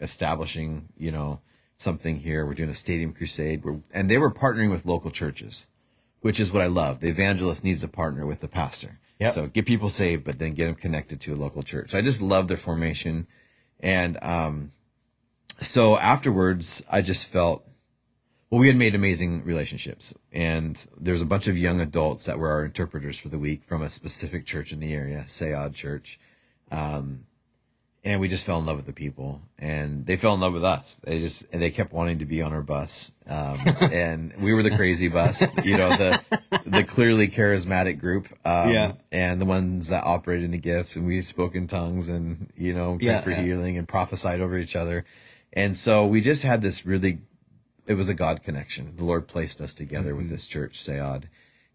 establishing, 0.00 0.88
you 0.96 1.12
know, 1.12 1.40
something 1.76 2.20
here. 2.20 2.44
We're 2.44 2.54
doing 2.54 2.70
a 2.70 2.74
stadium 2.74 3.12
crusade. 3.12 3.64
We're, 3.64 3.80
and 3.92 4.10
they 4.10 4.18
were 4.18 4.32
partnering 4.32 4.70
with 4.70 4.84
local 4.84 5.10
churches, 5.10 5.66
which 6.24 6.40
is 6.40 6.50
what 6.50 6.62
I 6.62 6.68
love. 6.68 7.00
The 7.00 7.10
evangelist 7.10 7.62
needs 7.62 7.82
a 7.84 7.88
partner 7.88 8.24
with 8.24 8.40
the 8.40 8.48
pastor. 8.48 8.98
Yep. 9.18 9.32
So 9.34 9.46
get 9.46 9.66
people 9.66 9.90
saved, 9.90 10.24
but 10.24 10.38
then 10.38 10.54
get 10.54 10.64
them 10.64 10.74
connected 10.74 11.20
to 11.20 11.34
a 11.34 11.36
local 11.36 11.62
church. 11.62 11.90
So 11.90 11.98
I 11.98 12.00
just 12.00 12.22
love 12.22 12.48
their 12.48 12.56
formation, 12.56 13.26
and 13.78 14.16
um, 14.22 14.72
so 15.60 15.98
afterwards, 15.98 16.82
I 16.90 17.02
just 17.02 17.26
felt, 17.26 17.68
well, 18.48 18.58
we 18.58 18.68
had 18.68 18.76
made 18.76 18.94
amazing 18.94 19.44
relationships. 19.44 20.14
And 20.32 20.82
there 20.98 21.12
was 21.12 21.20
a 21.20 21.26
bunch 21.26 21.46
of 21.46 21.58
young 21.58 21.78
adults 21.82 22.24
that 22.24 22.38
were 22.38 22.48
our 22.48 22.64
interpreters 22.64 23.18
for 23.18 23.28
the 23.28 23.38
week 23.38 23.62
from 23.62 23.82
a 23.82 23.90
specific 23.90 24.46
church 24.46 24.72
in 24.72 24.80
the 24.80 24.94
area, 24.94 25.24
Sayad 25.26 25.74
Church. 25.74 26.18
Um, 26.70 27.26
and 28.04 28.20
we 28.20 28.28
just 28.28 28.44
fell 28.44 28.58
in 28.58 28.66
love 28.66 28.76
with 28.76 28.86
the 28.86 28.92
people 28.92 29.40
and 29.58 30.04
they 30.04 30.16
fell 30.16 30.34
in 30.34 30.40
love 30.40 30.52
with 30.52 30.64
us. 30.64 31.00
They 31.04 31.20
just, 31.20 31.44
and 31.52 31.62
they 31.62 31.70
kept 31.70 31.92
wanting 31.92 32.18
to 32.18 32.26
be 32.26 32.42
on 32.42 32.52
our 32.52 32.62
bus. 32.62 33.12
Um, 33.26 33.58
and 33.80 34.34
we 34.42 34.52
were 34.52 34.62
the 34.62 34.76
crazy 34.76 35.08
bus, 35.08 35.40
you 35.64 35.78
know, 35.78 35.88
the, 35.88 36.20
the 36.66 36.84
clearly 36.84 37.28
charismatic 37.28 37.98
group. 37.98 38.28
Um, 38.44 38.68
Yeah. 38.70 38.92
and 39.10 39.40
the 39.40 39.46
ones 39.46 39.88
that 39.88 40.04
operated 40.04 40.44
in 40.44 40.50
the 40.50 40.58
gifts 40.58 40.96
and 40.96 41.06
we 41.06 41.22
spoke 41.22 41.54
in 41.54 41.66
tongues 41.66 42.08
and, 42.08 42.50
you 42.56 42.74
know, 42.74 42.96
prayed 42.96 43.02
Yeah, 43.06 43.20
for 43.22 43.30
yeah. 43.30 43.40
healing 43.42 43.78
and 43.78 43.88
prophesied 43.88 44.40
over 44.42 44.58
each 44.58 44.76
other. 44.76 45.06
And 45.54 45.74
so 45.76 46.04
we 46.06 46.20
just 46.20 46.42
had 46.42 46.60
this 46.60 46.84
really, 46.84 47.20
it 47.86 47.94
was 47.94 48.10
a 48.10 48.14
God 48.14 48.42
connection. 48.42 48.96
The 48.96 49.04
Lord 49.04 49.26
placed 49.28 49.60
us 49.62 49.72
together 49.72 50.10
Mm-hmm. 50.10 50.18
with 50.18 50.28
this 50.28 50.46
church, 50.46 50.78
Sayad. 50.78 51.24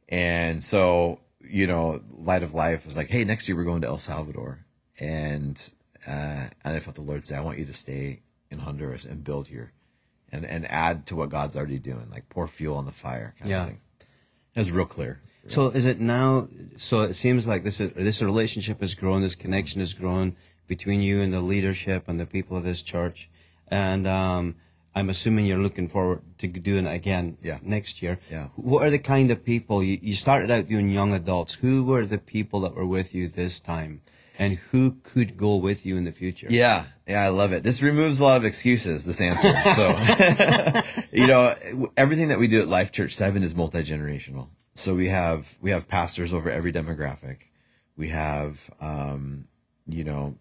And 0.07 0.63
so, 0.63 1.21
you 1.41 1.65
know, 1.65 2.01
Light 2.12 2.43
of 2.43 2.53
Life 2.53 2.86
was 2.86 2.98
like, 2.98 3.09
hey, 3.09 3.24
next 3.24 3.48
year 3.48 3.57
we're 3.57 3.63
going 3.63 3.81
to 3.81 3.88
El 3.88 3.98
Salvador. 3.98 4.59
And, 5.00 5.71
uh, 6.07 6.47
and 6.63 6.75
I 6.75 6.79
felt 6.79 6.95
the 6.95 7.01
Lord 7.01 7.25
say, 7.25 7.35
I 7.35 7.41
want 7.41 7.57
you 7.59 7.65
to 7.65 7.73
stay 7.73 8.21
in 8.51 8.59
Honduras 8.59 9.05
and 9.05 9.23
build 9.23 9.47
here 9.47 9.71
and, 10.31 10.45
and 10.45 10.69
add 10.71 11.05
to 11.07 11.15
what 11.15 11.29
God's 11.29 11.55
already 11.57 11.79
doing, 11.79 12.07
like 12.11 12.29
pour 12.29 12.47
fuel 12.47 12.77
on 12.77 12.85
the 12.85 12.91
fire 12.91 13.35
kind 13.39 13.49
Yeah. 13.49 13.61
of 13.63 13.67
thing. 13.69 13.81
It 14.55 14.59
was 14.59 14.71
real 14.71 14.85
clear. 14.85 15.21
So 15.47 15.69
is 15.69 15.85
it 15.85 15.99
now? 15.99 16.47
So 16.77 17.01
it 17.01 17.13
seems 17.13 17.47
like 17.47 17.63
this 17.63 17.79
is, 17.79 17.91
this 17.93 18.21
relationship 18.21 18.81
has 18.81 18.93
grown. 18.93 19.21
This 19.21 19.35
connection 19.35 19.79
has 19.79 19.93
grown 19.93 20.35
between 20.67 21.01
you 21.01 21.21
and 21.21 21.31
the 21.33 21.41
leadership 21.41 22.07
and 22.07 22.19
the 22.19 22.25
people 22.25 22.55
of 22.57 22.63
this 22.63 22.81
church. 22.83 23.29
And 23.71 24.05
um, 24.05 24.55
I'm 24.93 25.09
assuming 25.09 25.45
you're 25.45 25.57
looking 25.57 25.87
forward 25.87 26.21
to 26.39 26.47
doing 26.47 26.85
it 26.85 26.93
again 26.93 27.37
Yeah. 27.41 27.59
next 27.61 28.01
year. 28.01 28.19
Yeah. 28.29 28.47
What 28.55 28.83
are 28.83 28.89
the 28.91 28.99
kind 28.99 29.31
of 29.31 29.43
people 29.43 29.81
you, 29.81 29.97
you 30.01 30.13
started 30.13 30.51
out 30.51 30.67
doing 30.67 30.89
young 30.89 31.13
adults? 31.13 31.55
Who 31.55 31.83
were 31.83 32.05
the 32.05 32.17
people 32.17 32.59
that 32.61 32.75
were 32.75 32.85
with 32.85 33.15
you 33.15 33.27
this 33.27 33.59
time, 33.59 34.01
and 34.39 34.53
who 34.53 34.91
could 35.03 35.36
go 35.36 35.58
with 35.58 35.86
you 35.86 35.98
in 35.98 36.05
the 36.05 36.13
future? 36.13 36.48
Yeah, 36.50 36.86
yeah, 37.05 37.24
I 37.24 37.27
love 37.27 37.51
it. 37.51 37.62
This 37.62 37.81
removes 37.81 38.22
a 38.22 38.24
lot 38.24 38.38
of 38.38 38.46
excuses. 38.46 39.03
This 39.03 39.19
answer. 39.19 39.53
So, 39.75 39.89
you 41.12 41.27
know, 41.27 41.53
everything 41.98 42.29
that 42.29 42.39
we 42.39 42.48
do 42.48 42.62
at 42.62 42.69
Life 42.69 42.93
Church 42.93 43.13
Seven 43.13 43.43
is 43.43 43.53
multi 43.53 43.84
generational. 43.84 44.48
So 44.74 44.96
we 44.96 45.10
have 45.10 45.58
we 45.62 45.72
have 45.72 45.89
pastors 45.89 46.34
over 46.34 46.50
every 46.50 46.72
demographic. 46.72 47.50
We 47.98 48.08
have, 48.08 48.72
um, 48.79 49.50
you 49.86 50.05
know, 50.05 50.38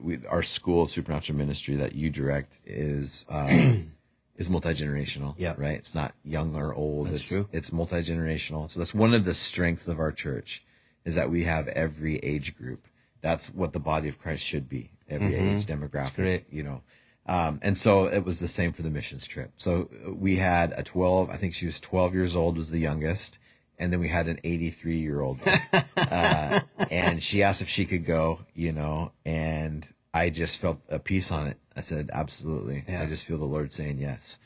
we, 0.00 0.26
our 0.26 0.42
school 0.42 0.82
of 0.82 0.90
supernatural 0.90 1.38
ministry 1.38 1.76
that 1.76 1.94
you 1.94 2.08
direct 2.08 2.58
is 2.64 3.26
um, 3.28 3.92
is 4.36 4.48
multi 4.48 4.70
generational. 4.70 5.34
Yeah. 5.36 5.54
right. 5.58 5.74
It's 5.74 5.94
not 5.94 6.14
young 6.24 6.56
or 6.56 6.74
old. 6.74 7.08
That's 7.08 7.20
it's 7.20 7.28
true. 7.28 7.48
it's 7.52 7.70
multi 7.70 7.96
generational. 7.96 8.70
So 8.70 8.80
that's 8.80 8.94
one 8.94 9.12
of 9.12 9.26
the 9.26 9.34
strengths 9.34 9.86
of 9.88 10.00
our 10.00 10.10
church 10.10 10.64
is 11.04 11.14
that 11.16 11.30
we 11.30 11.44
have 11.44 11.68
every 11.68 12.16
age 12.18 12.56
group. 12.56 12.86
That's 13.20 13.48
what 13.52 13.72
the 13.72 13.80
body 13.80 14.08
of 14.08 14.18
Christ 14.18 14.44
should 14.44 14.68
be. 14.68 14.90
Every 15.08 15.34
age 15.34 15.66
demographic. 15.66 16.44
You 16.50 16.62
know. 16.62 16.82
Um, 17.26 17.60
and 17.62 17.76
so 17.76 18.06
it 18.06 18.24
was 18.24 18.40
the 18.40 18.48
same 18.48 18.72
for 18.72 18.82
the 18.82 18.90
missions 18.90 19.26
trip. 19.26 19.52
So 19.56 19.88
we 20.06 20.36
had 20.36 20.72
a 20.76 20.82
12, 20.82 21.30
I 21.30 21.36
think 21.36 21.54
she 21.54 21.66
was 21.66 21.78
12 21.78 22.14
years 22.14 22.34
old, 22.34 22.56
was 22.56 22.70
the 22.70 22.78
youngest. 22.78 23.38
And 23.78 23.92
then 23.92 24.00
we 24.00 24.08
had 24.08 24.26
an 24.26 24.40
83 24.42 24.96
year 24.96 25.20
old. 25.20 25.40
uh, 25.96 26.60
and 26.90 27.22
she 27.22 27.42
asked 27.42 27.62
if 27.62 27.68
she 27.68 27.84
could 27.84 28.04
go, 28.04 28.40
you 28.54 28.72
know, 28.72 29.12
and 29.24 29.86
I 30.12 30.30
just 30.30 30.58
felt 30.58 30.80
a 30.88 30.98
peace 30.98 31.30
on 31.30 31.46
it. 31.46 31.56
I 31.76 31.82
said, 31.82 32.10
absolutely. 32.12 32.84
Yeah. 32.88 33.02
I 33.02 33.06
just 33.06 33.24
feel 33.26 33.38
the 33.38 33.44
Lord 33.44 33.72
saying 33.72 33.98
yes. 33.98 34.38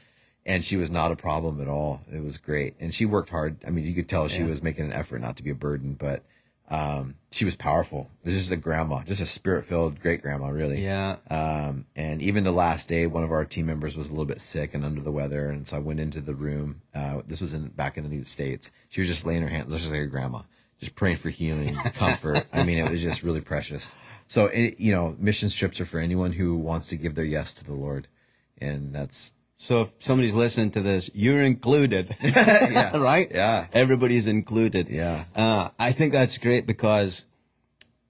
And 0.45 0.63
she 0.63 0.77
was 0.77 0.91
not 0.91 1.11
a 1.11 1.17
problem 1.17 1.61
at 1.63 1.69
all. 1.69 2.03
It 2.13 2.23
was 2.23 2.37
great. 2.37 2.75
And 2.79 2.95
she 2.95 3.07
worked 3.07 3.31
hard. 3.31 3.57
I 3.67 3.71
mean, 3.71 3.87
you 3.87 3.95
could 3.95 4.09
tell 4.11 4.29
she 4.29 4.41
Yeah. 4.43 4.49
was 4.49 4.63
making 4.63 4.85
an 4.85 4.93
effort 4.93 5.21
not 5.21 5.37
to 5.39 5.43
be 5.43 5.51
a 5.51 5.55
burden, 5.55 5.95
but, 5.95 6.23
um, 6.71 7.17
she 7.31 7.45
was 7.45 7.57
powerful. 7.57 8.11
This 8.23 8.35
is 8.35 8.51
a 8.51 8.57
grandma, 8.57 9.03
just 9.03 9.21
a 9.21 9.27
spirit 9.27 9.67
filled 9.67 10.01
great 10.01 10.23
grandma, 10.23 10.49
really. 10.49 10.83
Yeah. 10.83 11.17
Um, 11.31 11.87
and 11.95 12.23
even 12.23 12.45
the 12.45 12.53
last 12.53 12.89
day, 12.89 13.07
one 13.07 13.23
of 13.23 13.33
our 13.33 13.45
team 13.45 13.67
members 13.67 13.97
was 13.97 14.09
a 14.09 14.13
little 14.13 14.25
bit 14.25 14.41
sick 14.41 14.73
and 14.75 14.85
under 14.85 15.03
the 15.03 15.13
weather, 15.13 15.51
and 15.51 15.69
so 15.69 15.77
I 15.77 15.81
went 15.81 16.01
into 16.01 16.21
the 16.21 16.35
room. 16.35 16.81
Uh, 16.95 17.21
this 17.27 17.41
was 17.41 17.53
in 17.53 17.69
back 17.69 17.99
in 17.99 18.09
the 18.09 18.25
States. 18.25 18.71
She 18.89 19.01
was 19.01 19.09
just 19.09 19.27
laying 19.27 19.43
her 19.43 19.49
hands, 19.49 19.73
just 19.73 19.91
like 19.91 20.01
a 20.01 20.07
grandma, 20.07 20.43
just 20.81 20.95
praying 20.95 21.17
for 21.17 21.29
healing, 21.29 21.75
comfort. 21.95 22.47
I 22.53 22.65
mean, 22.65 22.79
it 22.79 22.91
was 22.91 23.03
just 23.03 23.23
really 23.23 23.43
precious. 23.43 23.95
So, 24.27 24.47
it, 24.47 24.81
you 24.81 24.91
know, 24.91 25.17
mission 25.19 25.51
trips 25.51 25.81
are 25.81 25.87
for 25.87 25.99
anyone 25.99 26.33
who 26.33 26.57
wants 26.57 26.89
to 26.89 26.97
give 26.97 27.15
their 27.15 27.27
yes 27.27 27.53
to 27.55 27.65
the 27.65 27.75
Lord, 27.75 28.09
and 28.59 28.95
that's 28.95 29.35
So 29.65 29.81
if 29.81 29.95
somebody's 29.99 30.35
listening 30.35 30.73
to 30.73 30.83
this, 30.83 31.09
you're 31.15 31.41
included. 31.41 32.15
yeah, 32.23 32.95
right? 32.99 33.31
Yeah. 33.31 33.67
Everybody's 33.73 34.27
included. 34.27 34.91
Yeah. 34.91 35.25
Uh, 35.35 35.71
I 35.79 35.93
think 35.93 36.13
that's 36.13 36.37
great 36.37 36.67
because 36.67 37.25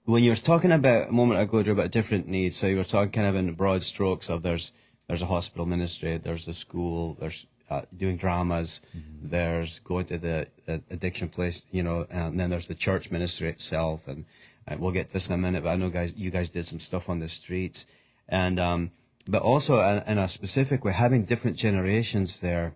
when 0.03 0.21
you 0.21 0.31
were 0.31 0.35
talking 0.35 0.73
about 0.73 1.07
a 1.07 1.11
moment 1.13 1.39
ago 1.39 1.59
about 1.71 1.91
different 1.91 2.27
needs, 2.27 2.57
so 2.57 2.67
you 2.67 2.75
were 2.75 2.83
talking 2.83 3.13
kind 3.13 3.25
of 3.25 3.35
in 3.37 3.53
broad 3.53 3.83
strokes 3.83 4.29
of 4.29 4.41
there's 4.41 4.73
there's 5.07 5.21
a 5.21 5.27
hospital 5.27 5.65
ministry, 5.65 6.17
there's 6.17 6.45
a 6.49 6.53
school, 6.53 7.15
there's 7.21 7.47
uh, 7.69 7.83
doing 7.95 8.17
dramas, 8.17 8.81
there's 9.23 9.79
going 9.79 10.07
to 10.07 10.17
the 10.17 10.47
uh, 10.67 10.79
addiction 10.89 11.29
place, 11.29 11.63
you 11.71 11.83
know, 11.83 12.05
and 12.09 12.37
then 12.37 12.49
there's 12.49 12.67
the 12.67 12.75
church 12.75 13.11
ministry 13.11 13.47
itself, 13.47 14.09
and 14.09 14.25
uh, 14.67 14.75
we'll 14.77 14.91
get 14.91 15.07
to 15.07 15.13
this 15.13 15.29
in 15.29 15.33
a 15.33 15.37
minute. 15.37 15.63
But 15.63 15.69
I 15.69 15.75
know 15.77 15.89
guys, 15.89 16.13
you 16.17 16.31
guys 16.31 16.49
did 16.49 16.65
some 16.65 16.81
stuff 16.81 17.07
on 17.07 17.19
the 17.19 17.29
streets, 17.29 17.85
and 18.27 18.59
um, 18.59 18.91
but 19.27 19.41
also 19.41 19.79
in, 20.07 20.17
a 20.17 20.27
specific 20.27 20.83
way, 20.85 20.93
having 20.93 21.23
different 21.23 21.57
generations 21.57 22.39
there 22.39 22.73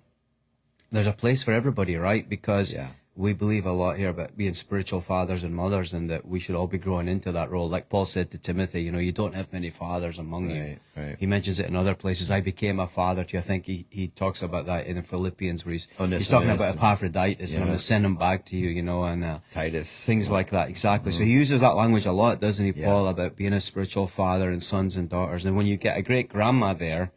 there's 0.92 1.08
a 1.08 1.14
place 1.14 1.44
for 1.44 1.52
everybody, 1.52 1.96
right? 1.96 2.28
Because 2.28 2.74
Yeah. 2.74 2.90
We 3.20 3.34
believe 3.34 3.66
a 3.66 3.72
lot 3.74 3.98
here 3.98 4.08
about 4.08 4.38
being 4.38 4.54
spiritual 4.54 5.02
fathers 5.02 5.44
and 5.44 5.54
mothers 5.54 5.94
and 5.94 6.10
that 6.10 6.26
we 6.26 6.40
should 6.40 6.56
all 6.56 6.68
be 6.68 6.78
growing 6.78 7.10
into 7.10 7.34
that 7.34 7.52
role. 7.52 7.68
Like 7.68 7.90
Paul 7.90 8.06
said 8.06 8.32
to 8.32 8.38
Timothy, 8.38 8.82
you 8.82 8.94
know, 8.94 8.98
you 9.00 9.12
don't 9.12 9.36
have 9.36 9.52
many 9.52 9.70
fathers 9.70 10.18
among 10.18 10.50
you. 10.52 10.62
Right, 10.62 10.80
right. 10.96 11.16
He 11.20 11.26
mentions 11.26 11.60
it 11.60 11.66
in 11.68 11.76
other 11.76 11.96
places. 11.96 12.32
I 12.32 12.40
became 12.40 12.80
a 12.80 12.88
father 12.88 13.26
to 13.26 13.34
you. 13.34 13.40
I 13.40 13.42
think 13.42 13.66
he, 13.66 13.86
he 13.90 14.08
talks 14.08 14.42
about 14.42 14.68
that 14.68 14.86
in 14.88 14.96
the 14.96 15.04
Philippians 15.04 15.66
where 15.66 15.74
he's, 15.74 15.90
he's 15.98 16.30
talking 16.30 16.50
about 16.50 16.76
Epaphroditus 16.78 17.54
and 17.56 17.64
I'm 17.64 17.68
Yeah. 17.68 17.72
going 17.72 17.78
to 17.78 17.84
send 17.84 18.06
him 18.06 18.16
back 18.16 18.46
to 18.46 18.56
you, 18.56 18.70
you 18.70 18.82
know, 18.82 19.04
and, 19.04 19.22
uh, 19.26 19.40
Titus. 19.52 20.06
things 20.06 20.32
like 20.32 20.52
that. 20.52 20.70
Exactly. 20.70 21.12
So 21.12 21.26
he 21.26 21.32
uses 21.34 21.60
that 21.60 21.76
language 21.76 22.06
a 22.06 22.14
lot, 22.14 22.40
doesn't 22.40 22.66
he, 22.74 22.80
Yeah. 22.80 22.86
Paul, 22.88 23.10
about 23.10 23.36
being 23.36 23.52
a 23.52 23.60
spiritual 23.60 24.08
father 24.08 24.50
and 24.50 24.64
sons 24.64 24.96
and 24.96 25.10
daughters. 25.10 25.44
And 25.46 25.58
when 25.58 25.66
you 25.66 25.76
get 25.76 25.98
a 25.98 26.02
great 26.02 26.30
grandma 26.30 26.74
there, 26.74 27.12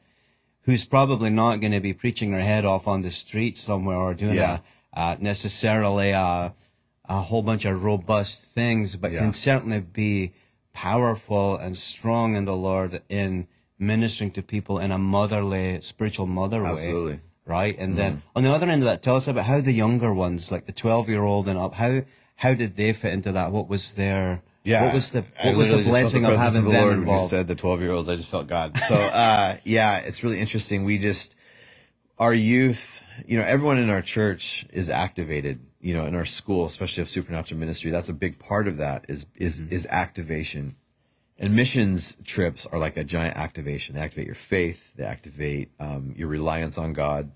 who's 0.63 0.85
probably 0.85 1.31
not 1.31 1.61
going 1.61 1.73
to 1.73 1.81
be 1.81 1.95
preaching 1.95 2.33
her 2.33 2.41
head 2.41 2.65
off 2.65 2.89
on 2.89 3.03
the 3.03 3.11
street 3.13 3.57
somewhere 3.57 3.97
or 3.99 4.15
doing 4.15 4.35
Yeah. 4.35 4.55
a, 4.57 4.61
uh, 4.95 5.17
necessarily 5.21 6.11
a, 6.11 6.55
a 7.09 7.21
whole 7.23 7.43
bunch 7.43 7.65
of 7.65 7.83
robust 7.85 8.43
things, 8.43 8.97
but 8.97 9.13
Yeah. 9.13 9.21
can 9.21 9.33
certainly 9.33 9.81
be 9.81 10.33
powerful 10.75 11.57
and 11.57 11.77
strong 11.77 12.35
in 12.37 12.45
the 12.45 12.57
Lord 12.57 13.03
in 13.09 13.47
ministering 13.79 14.31
to 14.33 14.43
people 14.43 14.79
in 14.79 14.91
a 14.93 14.99
motherly, 14.99 15.81
spiritual 15.81 16.27
mother 16.27 16.63
way 16.63 16.71
Absolutely. 16.71 17.21
right? 17.47 17.77
And 17.79 17.97
then 17.97 18.23
on 18.35 18.43
the 18.45 18.51
other 18.51 18.69
end 18.69 18.83
of 18.83 18.87
that, 18.87 19.03
tell 19.03 19.17
us 19.17 19.29
about 19.29 19.45
how 19.47 19.61
the 19.61 19.73
younger 19.73 20.13
ones, 20.15 20.51
like 20.53 20.67
the 20.67 20.73
twelve-year-old 20.73 21.49
and 21.49 21.59
up, 21.59 21.75
how 21.75 22.03
how 22.37 22.55
did 22.55 22.77
they 22.77 22.93
fit 22.93 23.13
into 23.13 23.33
that? 23.33 23.53
What 23.53 23.69
was 23.69 23.93
their 23.93 24.43
Yeah. 24.65 24.85
What 24.87 24.95
was 24.95 25.13
the 25.13 25.25
what 25.43 25.57
was 25.57 25.69
the 25.71 25.77
literally 25.77 25.83
just 25.85 25.85
felt 25.85 26.23
blessing 26.23 26.25
of 26.25 26.37
having 26.37 26.65
the 26.65 26.71
them 26.71 26.83
Lord 26.85 27.07
when 27.07 27.21
you 27.21 27.27
said 27.27 27.49
the 27.49 27.55
12 27.55 27.83
year 27.83 27.93
olds. 27.93 28.09
I 28.09 28.15
just 28.17 28.29
felt 28.29 28.47
God. 28.47 28.79
So, 28.79 28.95
uh, 29.27 29.57
yeah, 29.65 29.99
it's 29.99 30.23
really 30.25 30.39
interesting. 30.41 30.85
We 30.85 30.99
just, 30.99 31.35
our 32.23 32.33
youth, 32.33 33.05
you 33.27 33.37
know, 33.37 33.43
everyone 33.45 33.79
in 33.79 33.91
our 33.91 34.01
church 34.03 34.65
is 34.73 34.89
activated, 34.89 35.59
you 35.81 35.93
know, 35.93 36.07
in 36.07 36.15
our 36.15 36.25
school, 36.25 36.65
especially 36.65 37.03
of 37.03 37.11
supernatural 37.11 37.59
ministry. 37.59 37.91
That's 37.91 38.09
a 38.09 38.15
big 38.15 38.39
part 38.39 38.69
of 38.69 38.77
that 38.77 39.05
is, 39.09 39.27
is, 39.35 39.61
Mm-hmm. 39.61 39.75
is 39.75 39.87
activation. 39.91 40.77
And 41.37 41.57
missions 41.57 42.17
trips 42.25 42.65
are 42.67 42.79
like 42.79 42.97
a 42.97 43.03
giant 43.03 43.37
activation. 43.37 43.97
They 43.97 44.03
activate 44.03 44.27
your 44.27 44.37
faith. 44.37 44.93
They 44.95 45.05
activate, 45.05 45.71
um, 45.81 46.15
your 46.17 46.29
reliance 46.29 46.79
on 46.79 46.93
God. 46.93 47.33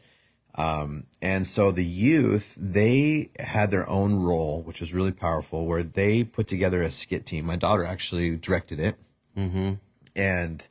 Um, 0.54 1.06
and 1.20 1.46
so 1.46 1.72
the 1.72 1.84
youth, 1.84 2.56
they 2.58 3.30
had 3.40 3.72
their 3.72 3.88
own 3.88 4.20
role, 4.20 4.62
which 4.62 4.80
was 4.80 4.94
really 4.94 5.12
powerful, 5.12 5.66
where 5.66 5.82
they 5.82 6.22
put 6.22 6.46
together 6.46 6.80
a 6.82 6.90
skit 6.90 7.26
team. 7.26 7.44
My 7.44 7.56
daughter 7.56 7.84
actually 7.84 8.36
directed 8.36 8.78
it. 8.78 8.96
Mm-hmm. 9.36 9.72
And, 10.14 10.68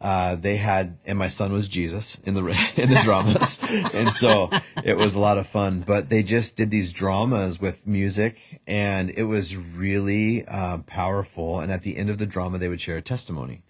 uh, 0.00 0.34
they 0.34 0.56
had, 0.56 0.98
and 1.06 1.18
my 1.18 1.28
son 1.28 1.52
was 1.52 1.68
Jesus 1.68 2.18
in 2.24 2.34
the, 2.34 2.40
in 2.76 2.90
the 2.90 3.00
dramas. 3.02 3.58
and 3.94 4.08
so 4.08 4.50
it 4.84 4.96
was 4.96 5.14
a 5.14 5.20
lot 5.20 5.38
of 5.38 5.46
fun, 5.46 5.84
but 5.86 6.08
they 6.08 6.22
just 6.22 6.56
did 6.56 6.70
these 6.70 6.92
dramas 6.92 7.60
with 7.60 7.86
music 7.86 8.60
and 8.66 9.10
it 9.10 9.24
was 9.24 9.56
really, 9.56 10.46
uh, 10.46 10.78
powerful. 10.78 11.60
And 11.60 11.72
at 11.72 11.82
the 11.82 11.96
end 11.96 12.10
of 12.10 12.18
the 12.18 12.26
drama, 12.26 12.58
they 12.58 12.68
would 12.68 12.80
share 12.80 12.96
a 12.96 13.02
testimony. 13.02 13.62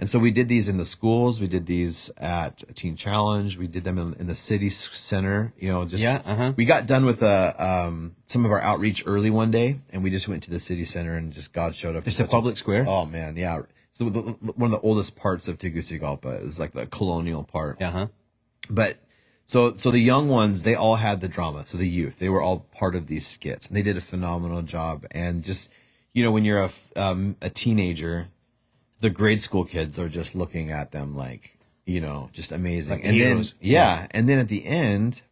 And 0.00 0.08
so 0.08 0.20
we 0.20 0.30
did 0.30 0.46
these 0.46 0.68
in 0.68 0.76
the 0.76 0.84
schools. 0.84 1.40
We 1.40 1.48
did 1.48 1.66
these 1.66 2.10
at 2.18 2.62
a 2.68 2.72
Teen 2.72 2.94
Challenge. 2.94 3.58
We 3.58 3.66
did 3.66 3.82
them 3.82 3.98
in, 3.98 4.14
in 4.14 4.26
the 4.28 4.36
city 4.36 4.70
center. 4.70 5.52
You 5.58 5.70
know, 5.70 5.84
just 5.86 6.02
Yeah, 6.02 6.22
uh-huh. 6.24 6.52
we 6.56 6.66
got 6.66 6.86
done 6.86 7.04
with 7.04 7.20
uh, 7.20 7.54
um, 7.58 8.14
some 8.24 8.44
of 8.44 8.52
our 8.52 8.60
outreach 8.60 9.02
early 9.06 9.30
one 9.30 9.50
day, 9.50 9.80
and 9.92 10.04
we 10.04 10.10
just 10.10 10.28
went 10.28 10.44
to 10.44 10.50
the 10.50 10.60
city 10.60 10.84
center, 10.84 11.14
and 11.14 11.32
just 11.32 11.52
God 11.52 11.74
showed 11.74 11.96
up. 11.96 12.04
Just 12.04 12.20
a 12.20 12.28
public 12.28 12.56
square? 12.56 12.84
Oh 12.86 13.06
man, 13.06 13.36
yeah. 13.36 13.62
The, 13.98 14.04
the, 14.04 14.20
one 14.52 14.72
of 14.72 14.80
the 14.80 14.86
oldest 14.86 15.16
parts 15.16 15.48
of 15.48 15.58
Tegucigalpa 15.58 16.40
is 16.42 16.60
like 16.60 16.72
the 16.72 16.86
colonial 16.86 17.44
part. 17.44 17.78
Yeah, 17.80 17.90
huh? 17.90 18.06
But 18.70 18.98
so 19.44 19.74
so 19.74 19.90
the 19.90 19.98
young 19.98 20.28
ones, 20.28 20.62
they 20.62 20.74
all 20.74 20.96
had 20.96 21.20
the 21.20 21.28
drama. 21.28 21.66
So 21.66 21.78
the 21.78 21.88
youth, 21.88 22.18
they 22.18 22.28
were 22.28 22.42
all 22.42 22.66
part 22.72 22.94
of 22.94 23.06
these 23.06 23.26
skits, 23.26 23.66
and 23.66 23.76
they 23.76 23.82
did 23.82 23.96
a 23.96 24.00
phenomenal 24.00 24.62
job. 24.62 25.06
And 25.10 25.42
just 25.42 25.70
you 26.12 26.22
know, 26.22 26.30
when 26.30 26.44
you're 26.44 26.62
a 26.62 26.70
um, 26.96 27.36
a 27.40 27.50
teenager, 27.50 28.28
the 29.00 29.10
grade 29.10 29.40
school 29.40 29.64
kids 29.64 29.98
are 29.98 30.08
just 30.08 30.34
looking 30.34 30.70
at 30.70 30.92
them 30.92 31.16
like 31.16 31.58
you 31.88 32.02
know, 32.02 32.28
just 32.32 32.52
amazing. 32.52 32.96
Like 32.96 33.04
and 33.04 33.14
heroes. 33.14 33.52
then 33.52 33.70
yeah, 33.70 34.06
and 34.10 34.28
then 34.28 34.38
at 34.38 34.48
the 34.48 34.66
end, 34.66 35.22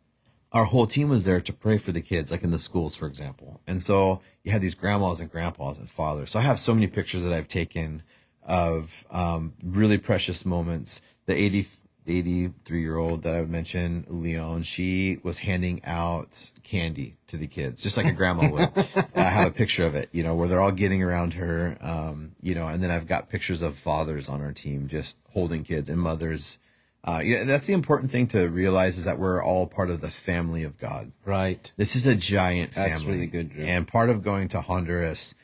our 0.52 0.64
whole 0.64 0.86
team 0.86 1.10
was 1.10 1.24
there 1.24 1.40
to 1.42 1.52
pray 1.52 1.76
for 1.76 1.92
the 1.92 2.00
kids, 2.00 2.30
like 2.30 2.42
in 2.42 2.50
the 2.50 2.58
schools, 2.58 2.96
for 2.96 3.06
example. 3.06 3.60
And 3.66 3.82
so 3.82 4.22
you 4.42 4.52
had 4.52 4.62
these 4.62 4.74
grandmas 4.74 5.20
and 5.20 5.30
grandpas 5.30 5.76
and 5.76 5.90
fathers. 5.90 6.30
So 6.30 6.38
I 6.38 6.42
have 6.42 6.58
so 6.58 6.72
many 6.72 6.86
pictures 6.86 7.22
that 7.24 7.32
I've 7.32 7.48
taken 7.48 8.02
of 8.46 9.04
um, 9.10 9.52
really 9.62 9.98
precious 9.98 10.46
moments. 10.46 11.02
The 11.26 11.34
80, 11.34 11.66
83 12.06 12.80
year 12.80 12.96
old 12.96 13.22
that 13.22 13.34
I 13.34 13.44
mentioned, 13.44 14.06
Leon, 14.08 14.62
she 14.62 15.18
was 15.22 15.38
handing 15.38 15.84
out 15.84 16.52
candy 16.62 17.16
to 17.26 17.36
the 17.36 17.46
kids, 17.46 17.82
just 17.82 17.96
like 17.96 18.06
a 18.06 18.12
grandma 18.12 18.50
would. 18.50 18.86
I 19.16 19.22
have 19.22 19.48
a 19.48 19.50
picture 19.50 19.84
of 19.84 19.94
it, 19.94 20.08
you 20.12 20.22
know, 20.22 20.34
where 20.34 20.48
they're 20.48 20.60
all 20.60 20.72
getting 20.72 21.02
around 21.02 21.34
her, 21.34 21.76
um, 21.80 22.36
you 22.40 22.54
know, 22.54 22.68
and 22.68 22.82
then 22.82 22.90
I've 22.90 23.06
got 23.06 23.28
pictures 23.28 23.62
of 23.62 23.76
fathers 23.76 24.28
on 24.28 24.40
our 24.40 24.52
team 24.52 24.86
just 24.86 25.18
holding 25.32 25.64
kids 25.64 25.90
and 25.90 26.00
mothers. 26.00 26.58
Uh, 27.02 27.20
yeah, 27.22 27.44
that's 27.44 27.66
the 27.66 27.72
important 27.72 28.10
thing 28.10 28.26
to 28.28 28.48
realize 28.48 28.98
is 28.98 29.04
that 29.04 29.18
we're 29.18 29.42
all 29.42 29.66
part 29.66 29.90
of 29.90 30.00
the 30.00 30.10
family 30.10 30.64
of 30.64 30.76
God. 30.78 31.12
Right. 31.24 31.70
This 31.76 31.94
is 31.94 32.06
a 32.06 32.16
giant 32.16 32.74
family. 32.74 32.90
That's 32.90 33.04
really 33.04 33.26
good, 33.26 33.50
Drew. 33.50 33.64
And 33.64 33.86
part 33.86 34.10
of 34.10 34.22
going 34.22 34.48
to 34.48 34.60
Honduras 34.60 35.34